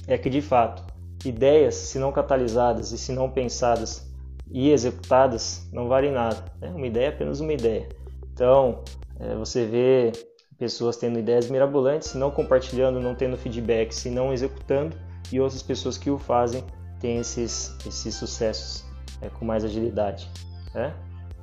é 0.06 0.16
que 0.16 0.30
de 0.30 0.40
fato, 0.40 0.82
ideias, 1.24 1.74
se 1.74 1.98
não 1.98 2.10
catalisadas 2.10 2.92
e 2.92 2.98
se 2.98 3.12
não 3.12 3.30
pensadas 3.30 4.10
e 4.50 4.70
executadas, 4.70 5.68
não 5.72 5.88
valem 5.88 6.12
nada. 6.12 6.44
Né? 6.60 6.70
Uma 6.70 6.86
ideia 6.86 7.06
é 7.06 7.08
apenas 7.08 7.40
uma 7.40 7.52
ideia. 7.52 7.88
Então, 8.32 8.82
é, 9.20 9.34
você 9.34 9.66
vê 9.66 10.12
pessoas 10.56 10.96
tendo 10.96 11.18
ideias 11.18 11.50
mirabolantes, 11.50 12.14
não 12.14 12.30
compartilhando, 12.30 13.00
não 13.00 13.14
tendo 13.14 13.36
feedback, 13.36 13.92
se 13.92 14.08
não 14.08 14.32
executando, 14.32 14.96
e 15.30 15.40
outras 15.40 15.62
pessoas 15.62 15.98
que 15.98 16.10
o 16.10 16.16
fazem 16.16 16.64
têm 16.98 17.18
esses, 17.18 17.76
esses 17.86 18.14
sucessos 18.14 18.85
é, 19.20 19.28
com 19.28 19.44
mais 19.44 19.64
agilidade. 19.64 20.28
Né? 20.74 20.92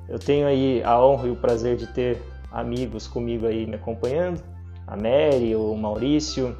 Eu 0.08 0.18
tenho 0.18 0.46
aí 0.46 0.82
a 0.82 1.00
honra 1.04 1.28
e 1.28 1.30
o 1.30 1.36
prazer 1.36 1.76
de 1.76 1.86
ter 1.86 2.22
amigos 2.50 3.06
comigo 3.06 3.46
aí 3.46 3.66
me 3.66 3.74
acompanhando, 3.74 4.40
a 4.86 4.96
Mary, 4.96 5.56
o 5.56 5.74
Maurício, 5.74 6.56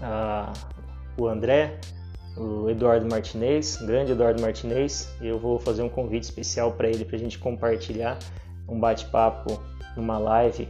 a, 0.00 0.52
o 1.18 1.28
André, 1.28 1.78
o 2.36 2.68
Eduardo 2.68 3.06
Martinez, 3.08 3.76
grande 3.76 4.12
Eduardo 4.12 4.40
Martinez, 4.40 5.14
eu 5.20 5.38
vou 5.38 5.58
fazer 5.58 5.82
um 5.82 5.88
convite 5.88 6.24
especial 6.24 6.72
para 6.72 6.88
ele 6.88 7.04
para 7.04 7.16
a 7.16 7.18
gente 7.18 7.38
compartilhar 7.38 8.18
um 8.66 8.80
bate-papo 8.80 9.60
numa 9.96 10.18
live 10.18 10.68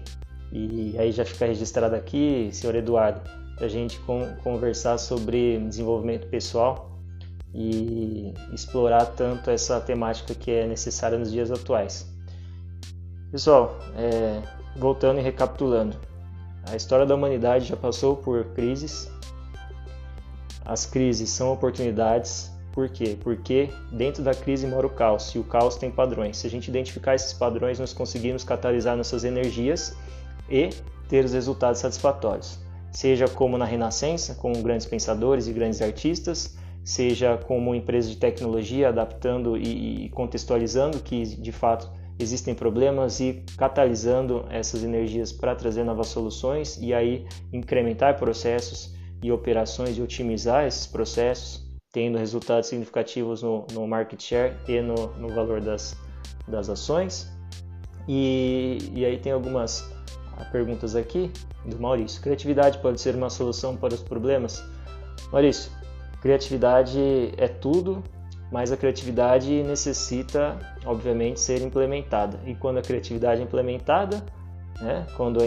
e 0.50 0.94
aí 0.98 1.12
já 1.12 1.24
fica 1.24 1.46
registrado 1.46 1.94
aqui, 1.94 2.50
senhor 2.52 2.74
Eduardo, 2.74 3.20
para 3.56 3.66
a 3.66 3.68
gente 3.68 3.98
conversar 4.42 4.98
sobre 4.98 5.58
desenvolvimento 5.60 6.26
pessoal 6.26 6.91
e 7.54 8.32
explorar 8.52 9.06
tanto 9.06 9.50
essa 9.50 9.80
temática 9.80 10.34
que 10.34 10.50
é 10.50 10.66
necessária 10.66 11.18
nos 11.18 11.30
dias 11.30 11.50
atuais. 11.50 12.06
Pessoal, 13.30 13.78
é, 13.96 14.42
voltando 14.76 15.18
e 15.18 15.22
recapitulando, 15.22 15.96
a 16.70 16.76
história 16.76 17.04
da 17.04 17.14
humanidade 17.14 17.66
já 17.66 17.76
passou 17.76 18.16
por 18.16 18.44
crises. 18.54 19.10
As 20.64 20.86
crises 20.86 21.28
são 21.30 21.52
oportunidades. 21.52 22.50
Por 22.72 22.88
quê? 22.88 23.18
Porque 23.20 23.68
dentro 23.90 24.22
da 24.22 24.34
crise 24.34 24.66
mora 24.66 24.86
o 24.86 24.90
caos 24.90 25.34
e 25.34 25.38
o 25.38 25.44
caos 25.44 25.76
tem 25.76 25.90
padrões. 25.90 26.38
Se 26.38 26.46
a 26.46 26.50
gente 26.50 26.68
identificar 26.68 27.14
esses 27.14 27.32
padrões, 27.32 27.78
nós 27.78 27.92
conseguimos 27.92 28.44
catalisar 28.44 28.96
nossas 28.96 29.24
energias 29.24 29.94
e 30.48 30.70
ter 31.08 31.24
os 31.24 31.32
resultados 31.32 31.80
satisfatórios. 31.80 32.58
Seja 32.90 33.28
como 33.28 33.58
na 33.58 33.64
Renascença, 33.64 34.34
com 34.34 34.52
grandes 34.62 34.86
pensadores 34.86 35.46
e 35.48 35.52
grandes 35.52 35.82
artistas, 35.82 36.56
seja 36.84 37.38
como 37.38 37.74
empresa 37.74 38.10
de 38.10 38.16
tecnologia 38.16 38.88
adaptando 38.88 39.56
e 39.56 40.08
contextualizando 40.10 41.00
que 41.00 41.22
de 41.24 41.52
fato 41.52 41.90
existem 42.18 42.54
problemas 42.54 43.20
e 43.20 43.44
catalisando 43.56 44.44
essas 44.50 44.82
energias 44.84 45.32
para 45.32 45.54
trazer 45.54 45.84
novas 45.84 46.08
soluções 46.08 46.78
e 46.80 46.92
aí 46.92 47.26
incrementar 47.52 48.18
processos 48.18 48.94
e 49.22 49.30
operações 49.30 49.96
e 49.96 50.02
otimizar 50.02 50.66
esses 50.66 50.86
processos, 50.86 51.64
tendo 51.92 52.18
resultados 52.18 52.68
significativos 52.68 53.42
no, 53.42 53.66
no 53.72 53.86
market 53.86 54.20
share 54.20 54.56
e 54.66 54.80
no, 54.80 54.94
no 55.16 55.28
valor 55.28 55.60
das, 55.60 55.96
das 56.48 56.68
ações. 56.68 57.30
E, 58.08 58.78
e 58.92 59.04
aí 59.04 59.18
tem 59.18 59.30
algumas 59.30 59.88
ah, 60.36 60.44
perguntas 60.46 60.96
aqui 60.96 61.30
do 61.64 61.78
Maurício. 61.78 62.20
Criatividade 62.20 62.78
pode 62.78 63.00
ser 63.00 63.14
uma 63.14 63.30
solução 63.30 63.76
para 63.76 63.94
os 63.94 64.02
problemas? 64.02 64.62
Maurício, 65.30 65.70
criatividade 66.22 67.34
é 67.36 67.48
tudo, 67.48 68.02
mas 68.50 68.70
a 68.70 68.76
criatividade 68.76 69.62
necessita, 69.62 70.56
obviamente, 70.86 71.40
ser 71.40 71.60
implementada. 71.62 72.38
E 72.46 72.54
quando 72.54 72.78
a 72.78 72.82
criatividade 72.82 73.40
é 73.40 73.44
implementada, 73.44 74.24
né, 74.80 75.06
quando 75.16 75.40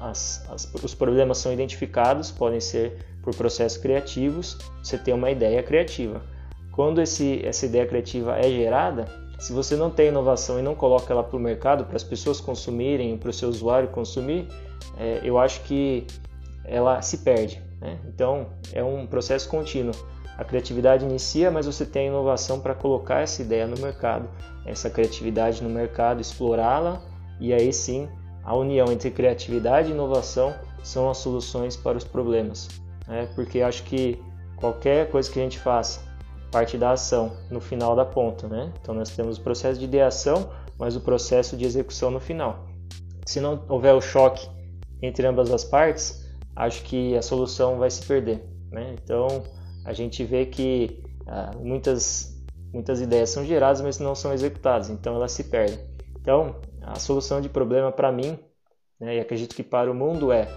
as, 0.00 0.44
as, 0.50 0.72
os 0.82 0.94
problemas 0.94 1.38
são 1.38 1.52
identificados, 1.52 2.30
podem 2.30 2.60
ser 2.60 2.98
por 3.22 3.34
processos 3.34 3.78
criativos, 3.78 4.58
você 4.82 4.96
tem 4.96 5.12
uma 5.12 5.30
ideia 5.30 5.62
criativa. 5.62 6.22
Quando 6.72 7.00
esse, 7.00 7.44
essa 7.44 7.66
ideia 7.66 7.86
criativa 7.86 8.38
é 8.38 8.44
gerada, 8.44 9.04
se 9.38 9.52
você 9.52 9.76
não 9.76 9.90
tem 9.90 10.08
inovação 10.08 10.58
e 10.58 10.62
não 10.62 10.74
coloca 10.74 11.12
ela 11.12 11.22
para 11.22 11.36
o 11.36 11.40
mercado, 11.40 11.84
para 11.84 11.96
as 11.96 12.04
pessoas 12.04 12.40
consumirem, 12.40 13.18
para 13.18 13.28
o 13.28 13.32
seu 13.32 13.48
usuário 13.48 13.88
consumir, 13.88 14.48
é, 14.96 15.20
eu 15.22 15.38
acho 15.38 15.60
que 15.62 16.06
ela 16.64 17.02
se 17.02 17.18
perde. 17.18 17.60
Né? 17.80 17.98
Então 18.06 18.46
é 18.72 18.82
um 18.82 19.06
processo 19.06 19.48
contínuo. 19.48 19.94
A 20.36 20.44
criatividade 20.44 21.04
inicia, 21.04 21.50
mas 21.50 21.66
você 21.66 21.84
tem 21.84 22.06
a 22.06 22.10
inovação 22.10 22.60
para 22.60 22.74
colocar 22.74 23.20
essa 23.20 23.42
ideia 23.42 23.66
no 23.66 23.78
mercado, 23.80 24.28
essa 24.64 24.88
criatividade 24.88 25.62
no 25.62 25.68
mercado, 25.68 26.20
explorá-la 26.20 27.00
e 27.38 27.52
aí 27.52 27.72
sim 27.72 28.08
a 28.44 28.56
união 28.56 28.90
entre 28.90 29.10
criatividade 29.10 29.90
e 29.90 29.92
inovação 29.92 30.54
são 30.82 31.08
as 31.08 31.18
soluções 31.18 31.76
para 31.76 31.96
os 31.96 32.04
problemas. 32.04 32.68
Né? 33.06 33.28
Porque 33.34 33.60
acho 33.60 33.84
que 33.84 34.20
qualquer 34.56 35.10
coisa 35.10 35.30
que 35.30 35.38
a 35.38 35.42
gente 35.42 35.58
faça 35.58 36.00
parte 36.50 36.76
da 36.76 36.92
ação 36.92 37.36
no 37.50 37.60
final 37.60 37.96
da 37.96 38.04
ponta, 38.04 38.46
né? 38.46 38.70
Então 38.80 38.94
nós 38.94 39.10
temos 39.10 39.38
o 39.38 39.40
processo 39.40 39.78
de 39.78 39.86
ideação, 39.86 40.50
mas 40.78 40.94
o 40.94 41.00
processo 41.00 41.56
de 41.56 41.64
execução 41.64 42.10
no 42.10 42.20
final. 42.20 42.66
Se 43.26 43.40
não 43.40 43.64
houver 43.68 43.94
o 43.94 44.00
choque 44.00 44.48
entre 45.00 45.26
ambas 45.26 45.50
as 45.50 45.64
partes, 45.64 46.28
acho 46.54 46.82
que 46.82 47.16
a 47.16 47.22
solução 47.22 47.78
vai 47.78 47.90
se 47.90 48.04
perder, 48.06 48.44
né? 48.70 48.94
Então 49.02 49.42
a 49.84 49.92
gente 49.92 50.24
vê 50.24 50.46
que 50.46 51.02
ah, 51.26 51.52
muitas 51.58 52.32
muitas 52.72 53.02
ideias 53.02 53.28
são 53.28 53.44
geradas, 53.44 53.82
mas 53.82 53.98
não 53.98 54.14
são 54.14 54.32
executadas, 54.32 54.88
então 54.88 55.14
elas 55.14 55.32
se 55.32 55.44
perdem. 55.44 55.78
Então 56.20 56.56
a 56.80 56.98
solução 56.98 57.40
de 57.40 57.48
problema 57.48 57.92
para 57.92 58.10
mim, 58.10 58.38
né, 58.98 59.16
e 59.16 59.20
acredito 59.20 59.54
que 59.54 59.62
para 59.62 59.90
o 59.90 59.94
mundo 59.94 60.32
é, 60.32 60.48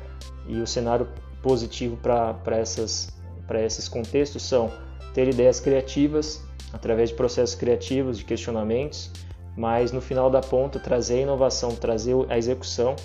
e 0.48 0.60
o 0.60 0.68
cenário 0.68 1.08
positivo 1.42 1.98
para 1.98 2.62
esses 2.62 3.88
contextos 3.88 4.44
são 4.44 4.72
ter 5.14 5.28
ideias 5.28 5.60
criativas 5.60 6.44
através 6.74 7.10
de 7.10 7.16
processos 7.16 7.56
criativos, 7.56 8.18
de 8.18 8.26
questionamentos, 8.26 9.12
mas 9.56 9.92
no 9.92 10.02
final 10.02 10.30
da 10.30 10.42
ponta 10.42 10.80
trazer 10.80 11.20
a 11.20 11.22
inovação, 11.22 11.76
trazer 11.76 12.16
a 12.30 12.38
execução 12.38 12.96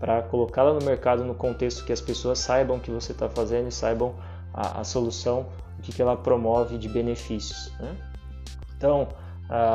para 0.00 0.22
colocá-la 0.22 0.72
no 0.72 0.84
mercado 0.84 1.24
no 1.24 1.34
contexto 1.34 1.84
que 1.84 1.92
as 1.92 2.00
pessoas 2.00 2.38
saibam 2.38 2.78
o 2.78 2.80
que 2.80 2.90
você 2.90 3.12
está 3.12 3.28
fazendo 3.28 3.68
e 3.68 3.72
saibam 3.72 4.14
a, 4.52 4.80
a 4.80 4.84
solução, 4.84 5.46
o 5.80 5.82
que, 5.82 5.92
que 5.92 6.00
ela 6.00 6.16
promove 6.16 6.78
de 6.78 6.88
benefícios. 6.88 7.72
Né? 7.80 7.96
Então, 8.76 9.08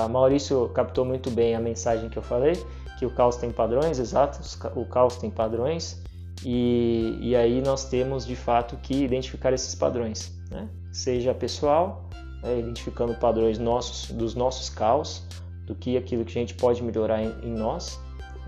Maurício 0.09 0.69
captou 0.69 1.03
muito 1.03 1.29
bem 1.29 1.55
a 1.55 1.59
mensagem 1.59 2.09
que 2.09 2.17
eu 2.17 2.23
falei, 2.23 2.53
que 2.97 3.05
o 3.05 3.09
caos 3.09 3.35
tem 3.35 3.51
padrões, 3.51 3.99
exato, 3.99 4.39
o 4.75 4.85
caos 4.85 5.17
tem 5.17 5.29
padrões, 5.29 6.01
e, 6.45 7.17
e 7.21 7.35
aí 7.35 7.61
nós 7.61 7.85
temos 7.89 8.25
de 8.25 8.35
fato 8.35 8.77
que 8.77 9.03
identificar 9.03 9.51
esses 9.51 9.75
padrões. 9.75 10.33
Né? 10.49 10.69
seja 10.95 11.33
pessoal, 11.33 12.09
né, 12.41 12.57
identificando 12.57 13.13
padrões 13.15 13.59
nossos, 13.59 14.09
dos 14.11 14.33
nossos 14.33 14.69
caos, 14.69 15.23
do 15.65 15.75
que 15.75 15.97
aquilo 15.97 16.23
que 16.23 16.37
a 16.37 16.41
gente 16.41 16.53
pode 16.53 16.81
melhorar 16.81 17.21
em, 17.21 17.33
em 17.43 17.53
nós, 17.53 17.99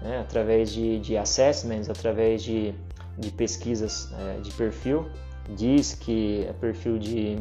né, 0.02 0.20
através 0.20 0.72
de, 0.72 0.98
de 1.00 1.18
assessments, 1.18 1.90
através 1.90 2.42
de, 2.42 2.74
de 3.18 3.32
pesquisas 3.32 4.10
é, 4.14 4.40
de 4.40 4.52
perfil, 4.52 5.06
diz 5.56 5.94
que 5.94 6.46
é 6.48 6.54
perfil 6.54 6.98
de, 6.98 7.40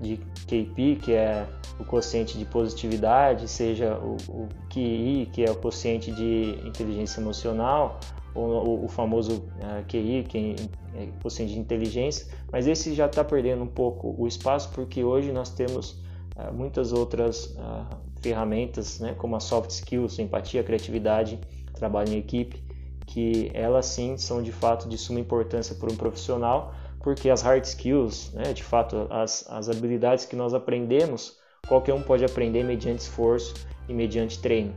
de 0.00 0.16
KP, 0.46 0.96
que 1.02 1.12
é 1.12 1.46
o 1.78 1.84
quociente 1.84 2.38
de 2.38 2.44
positividade, 2.44 3.48
seja 3.48 3.98
o, 3.98 4.16
o 4.28 4.48
QI, 4.68 5.28
que 5.32 5.44
é 5.44 5.50
o 5.50 5.56
quociente 5.56 6.12
de 6.12 6.60
inteligência 6.64 7.20
emocional, 7.20 7.98
o, 8.34 8.84
o 8.84 8.88
famoso 8.88 9.36
uh, 9.36 9.84
QI, 9.88 10.24
que 10.28 10.56
é 10.94 11.06
quociente 11.22 11.54
de 11.54 11.58
inteligência, 11.58 12.26
mas 12.52 12.66
esse 12.66 12.94
já 12.94 13.06
está 13.06 13.24
perdendo 13.24 13.62
um 13.62 13.68
pouco 13.68 14.14
o 14.16 14.26
espaço 14.26 14.70
porque 14.72 15.02
hoje 15.02 15.32
nós 15.32 15.50
temos 15.50 15.92
uh, 16.36 16.52
muitas 16.52 16.92
outras 16.92 17.46
uh, 17.56 17.86
ferramentas, 18.20 19.00
né, 19.00 19.14
como 19.14 19.36
a 19.36 19.40
soft 19.40 19.70
skills, 19.70 20.18
empatia, 20.18 20.62
criatividade, 20.62 21.40
trabalho 21.72 22.12
em 22.12 22.18
equipe, 22.18 22.62
que 23.06 23.50
elas 23.54 23.86
sim 23.86 24.16
são 24.16 24.42
de 24.42 24.52
fato 24.52 24.88
de 24.88 24.96
suma 24.96 25.18
importância 25.18 25.74
para 25.74 25.90
um 25.90 25.96
profissional, 25.96 26.74
porque 27.00 27.30
as 27.30 27.42
hard 27.42 27.64
skills, 27.64 28.32
né, 28.32 28.52
de 28.52 28.62
fato 28.62 29.06
as, 29.10 29.44
as 29.50 29.68
habilidades 29.68 30.24
que 30.24 30.36
nós 30.36 30.54
aprendemos, 30.54 31.38
qualquer 31.66 31.94
um 31.94 32.02
pode 32.02 32.24
aprender 32.24 32.64
mediante 32.64 33.02
esforço 33.02 33.54
e 33.88 33.94
mediante 33.94 34.38
treino. 34.40 34.74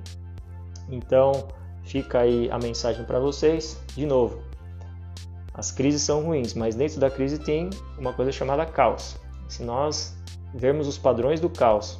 Então, 0.90 1.48
Fica 1.84 2.20
aí 2.20 2.50
a 2.50 2.58
mensagem 2.58 3.04
para 3.04 3.20
vocês. 3.20 3.78
De 3.96 4.06
novo, 4.06 4.42
as 5.54 5.72
crises 5.72 6.02
são 6.02 6.24
ruins, 6.24 6.54
mas 6.54 6.76
dentro 6.76 7.00
da 7.00 7.10
crise 7.10 7.38
tem 7.38 7.70
uma 7.98 8.14
coisa 8.14 8.32
chamada 8.32 8.66
caos. 8.66 9.18
Se 9.48 9.64
nós 9.64 10.16
vermos 10.54 10.88
os 10.88 10.98
padrões 10.98 11.40
do 11.40 11.50
caos, 11.50 12.00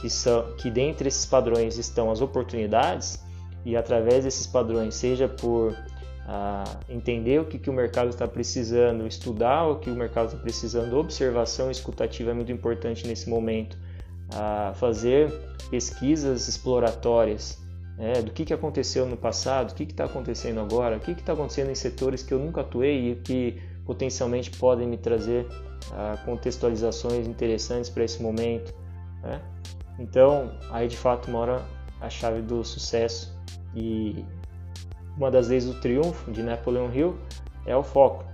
que 0.00 0.08
são 0.08 0.54
que 0.56 0.70
dentre 0.70 1.08
esses 1.08 1.26
padrões 1.26 1.76
estão 1.76 2.10
as 2.10 2.20
oportunidades, 2.20 3.22
e 3.64 3.76
através 3.76 4.24
desses 4.24 4.46
padrões, 4.46 4.94
seja 4.94 5.28
por 5.28 5.76
ah, 6.30 6.80
entender 6.90 7.40
o 7.40 7.46
que, 7.46 7.58
que 7.58 7.70
o 7.70 7.72
mercado 7.72 8.10
está 8.10 8.28
precisando, 8.28 9.06
estudar 9.06 9.66
o 9.66 9.78
que 9.78 9.90
o 9.90 9.94
mercado 9.94 10.26
está 10.26 10.38
precisando, 10.38 10.94
observação 10.98 11.70
escutativa 11.70 12.32
é 12.32 12.34
muito 12.34 12.52
importante 12.52 13.06
nesse 13.08 13.30
momento, 13.30 13.78
ah, 14.34 14.74
fazer 14.76 15.32
pesquisas 15.70 16.46
exploratórias 16.46 17.58
é, 17.98 18.20
do 18.20 18.30
que, 18.30 18.44
que 18.44 18.52
aconteceu 18.52 19.06
no 19.06 19.16
passado, 19.16 19.72
o 19.72 19.74
que 19.74 19.84
está 19.84 20.04
acontecendo 20.04 20.60
agora, 20.60 20.98
o 20.98 21.00
que 21.00 21.12
está 21.12 21.32
acontecendo 21.32 21.70
em 21.70 21.74
setores 21.74 22.22
que 22.22 22.32
eu 22.32 22.38
nunca 22.38 22.60
atuei 22.60 23.12
e 23.12 23.16
que 23.16 23.60
potencialmente 23.86 24.50
podem 24.50 24.86
me 24.86 24.98
trazer 24.98 25.46
ah, 25.92 26.18
contextualizações 26.26 27.26
interessantes 27.26 27.88
para 27.88 28.04
esse 28.04 28.22
momento. 28.22 28.74
Né? 29.22 29.40
Então, 29.98 30.52
aí 30.70 30.86
de 30.86 30.96
fato 30.96 31.30
mora 31.30 31.64
a 32.02 32.10
chave 32.10 32.42
do 32.42 32.62
sucesso 32.62 33.34
e 33.74 34.24
uma 35.18 35.30
das 35.32 35.48
leis 35.48 35.66
do 35.66 35.74
triunfo 35.74 36.30
de 36.30 36.42
Napoleon 36.42 36.90
Hill 36.92 37.18
é 37.66 37.76
o 37.76 37.82
foco. 37.82 38.24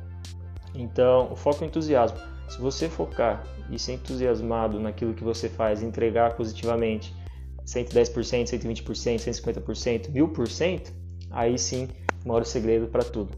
Então, 0.75 1.33
o 1.33 1.37
foco 1.37 1.63
e 1.63 1.67
o 1.67 1.69
entusiasmo. 1.69 2.19
Se 2.49 2.61
você 2.61 2.89
focar 2.89 3.43
e 3.71 3.79
ser 3.79 3.95
entusiasmado 3.95 4.79
naquilo 4.79 5.15
que 5.15 5.25
você 5.25 5.49
faz, 5.49 5.83
entregar 5.83 6.37
positivamente, 6.37 7.15
110%, 7.65 8.45
120%, 8.45 8.85
150%, 8.85 10.13
1000%, 10.13 10.93
aí 11.31 11.59
sim 11.59 11.89
mora 12.25 12.43
o 12.43 12.47
segredo 12.47 12.87
para 12.89 13.03
tudo. 13.03 13.37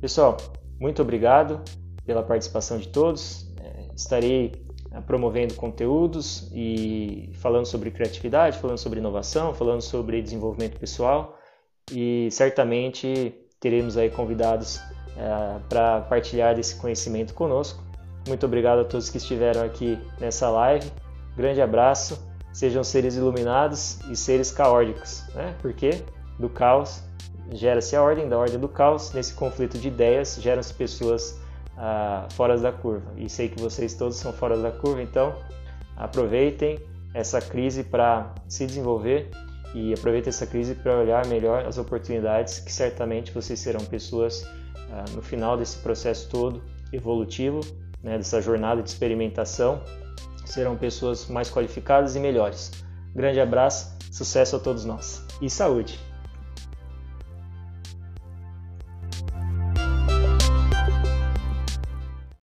Pessoal, 0.00 0.36
muito 0.78 1.02
obrigado 1.02 1.60
pela 2.06 2.22
participação 2.22 2.78
de 2.78 2.88
todos. 2.88 3.52
É, 3.60 3.92
estarei 3.96 4.52
é, 4.92 5.00
promovendo 5.00 5.54
conteúdos 5.54 6.48
e 6.54 7.30
falando 7.34 7.66
sobre 7.66 7.90
criatividade, 7.90 8.58
falando 8.58 8.78
sobre 8.78 9.00
inovação, 9.00 9.52
falando 9.52 9.80
sobre 9.80 10.22
desenvolvimento 10.22 10.78
pessoal 10.78 11.36
e 11.92 12.28
certamente 12.30 13.34
teremos 13.60 13.96
aí 13.96 14.10
convidados 14.10 14.80
é, 15.16 15.58
para 15.68 16.00
partilhar 16.02 16.58
esse 16.58 16.76
conhecimento 16.76 17.34
conosco. 17.34 17.82
Muito 18.26 18.46
obrigado 18.46 18.80
a 18.80 18.84
todos 18.84 19.10
que 19.10 19.18
estiveram 19.18 19.62
aqui 19.62 19.98
nessa 20.18 20.48
live. 20.50 20.90
Grande 21.36 21.60
abraço 21.60 22.18
sejam 22.52 22.84
seres 22.84 23.16
iluminados 23.16 23.98
e 24.08 24.16
seres 24.16 24.50
caóticos, 24.50 25.24
né? 25.34 25.54
Porque 25.60 26.02
do 26.38 26.48
caos 26.48 27.02
gera-se 27.50 27.94
a 27.96 28.02
ordem, 28.02 28.28
da 28.28 28.38
ordem 28.38 28.58
do 28.58 28.68
caos, 28.68 29.12
nesse 29.12 29.34
conflito 29.34 29.76
de 29.76 29.88
ideias 29.88 30.38
geram-se 30.40 30.72
pessoas 30.72 31.38
ah, 31.76 32.26
fora 32.30 32.56
da 32.56 32.72
curva. 32.72 33.12
E 33.16 33.28
sei 33.28 33.48
que 33.48 33.60
vocês 33.60 33.94
todos 33.94 34.16
são 34.16 34.32
fora 34.32 34.56
da 34.56 34.70
curva, 34.70 35.02
então 35.02 35.34
aproveitem 35.96 36.78
essa 37.12 37.40
crise 37.40 37.84
para 37.84 38.32
se 38.48 38.66
desenvolver 38.66 39.30
e 39.74 39.92
aproveite 39.92 40.28
essa 40.28 40.46
crise 40.46 40.74
para 40.76 40.96
olhar 40.96 41.26
melhor 41.26 41.66
as 41.66 41.76
oportunidades 41.78 42.60
que 42.60 42.72
certamente 42.72 43.32
vocês 43.32 43.58
serão 43.58 43.84
pessoas 43.84 44.48
ah, 44.90 45.04
no 45.14 45.20
final 45.20 45.56
desse 45.56 45.78
processo 45.78 46.30
todo 46.30 46.62
evolutivo, 46.92 47.60
né, 48.00 48.16
dessa 48.16 48.40
jornada 48.40 48.80
de 48.82 48.88
experimentação, 48.88 49.82
serão 50.46 50.76
pessoas 50.76 51.28
mais 51.28 51.50
qualificadas 51.50 52.14
e 52.14 52.20
melhores. 52.20 52.70
Grande 53.14 53.40
abraço, 53.40 53.96
sucesso 54.12 54.56
a 54.56 54.60
todos 54.60 54.84
nós 54.84 55.26
e 55.42 55.50
saúde! 55.50 55.98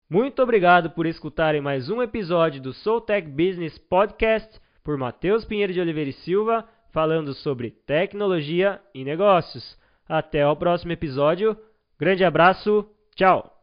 Muito 0.09 0.43
obrigado 0.43 0.91
por 0.91 1.07
escutarem 1.07 1.61
mais 1.61 1.89
um 1.89 2.03
episódio 2.03 2.61
do 2.61 2.73
Soul 2.73 3.01
Tech 3.01 3.29
Business 3.29 3.79
Podcast 3.79 4.61
por 4.83 4.99
Matheus 4.99 5.45
Pinheiro 5.45 5.73
de 5.73 5.81
Oliveira 5.81 6.11
e 6.11 6.13
Silva 6.13 6.67
falando 6.93 7.35
sobre 7.35 7.71
tecnologia 7.71 8.81
e 8.95 9.05
negócios. 9.05 9.79
Até 10.09 10.47
o 10.47 10.57
próximo 10.57 10.93
episódio. 10.93 11.57
Grande 11.99 12.25
abraço. 12.25 12.87
Tchau. 13.15 13.60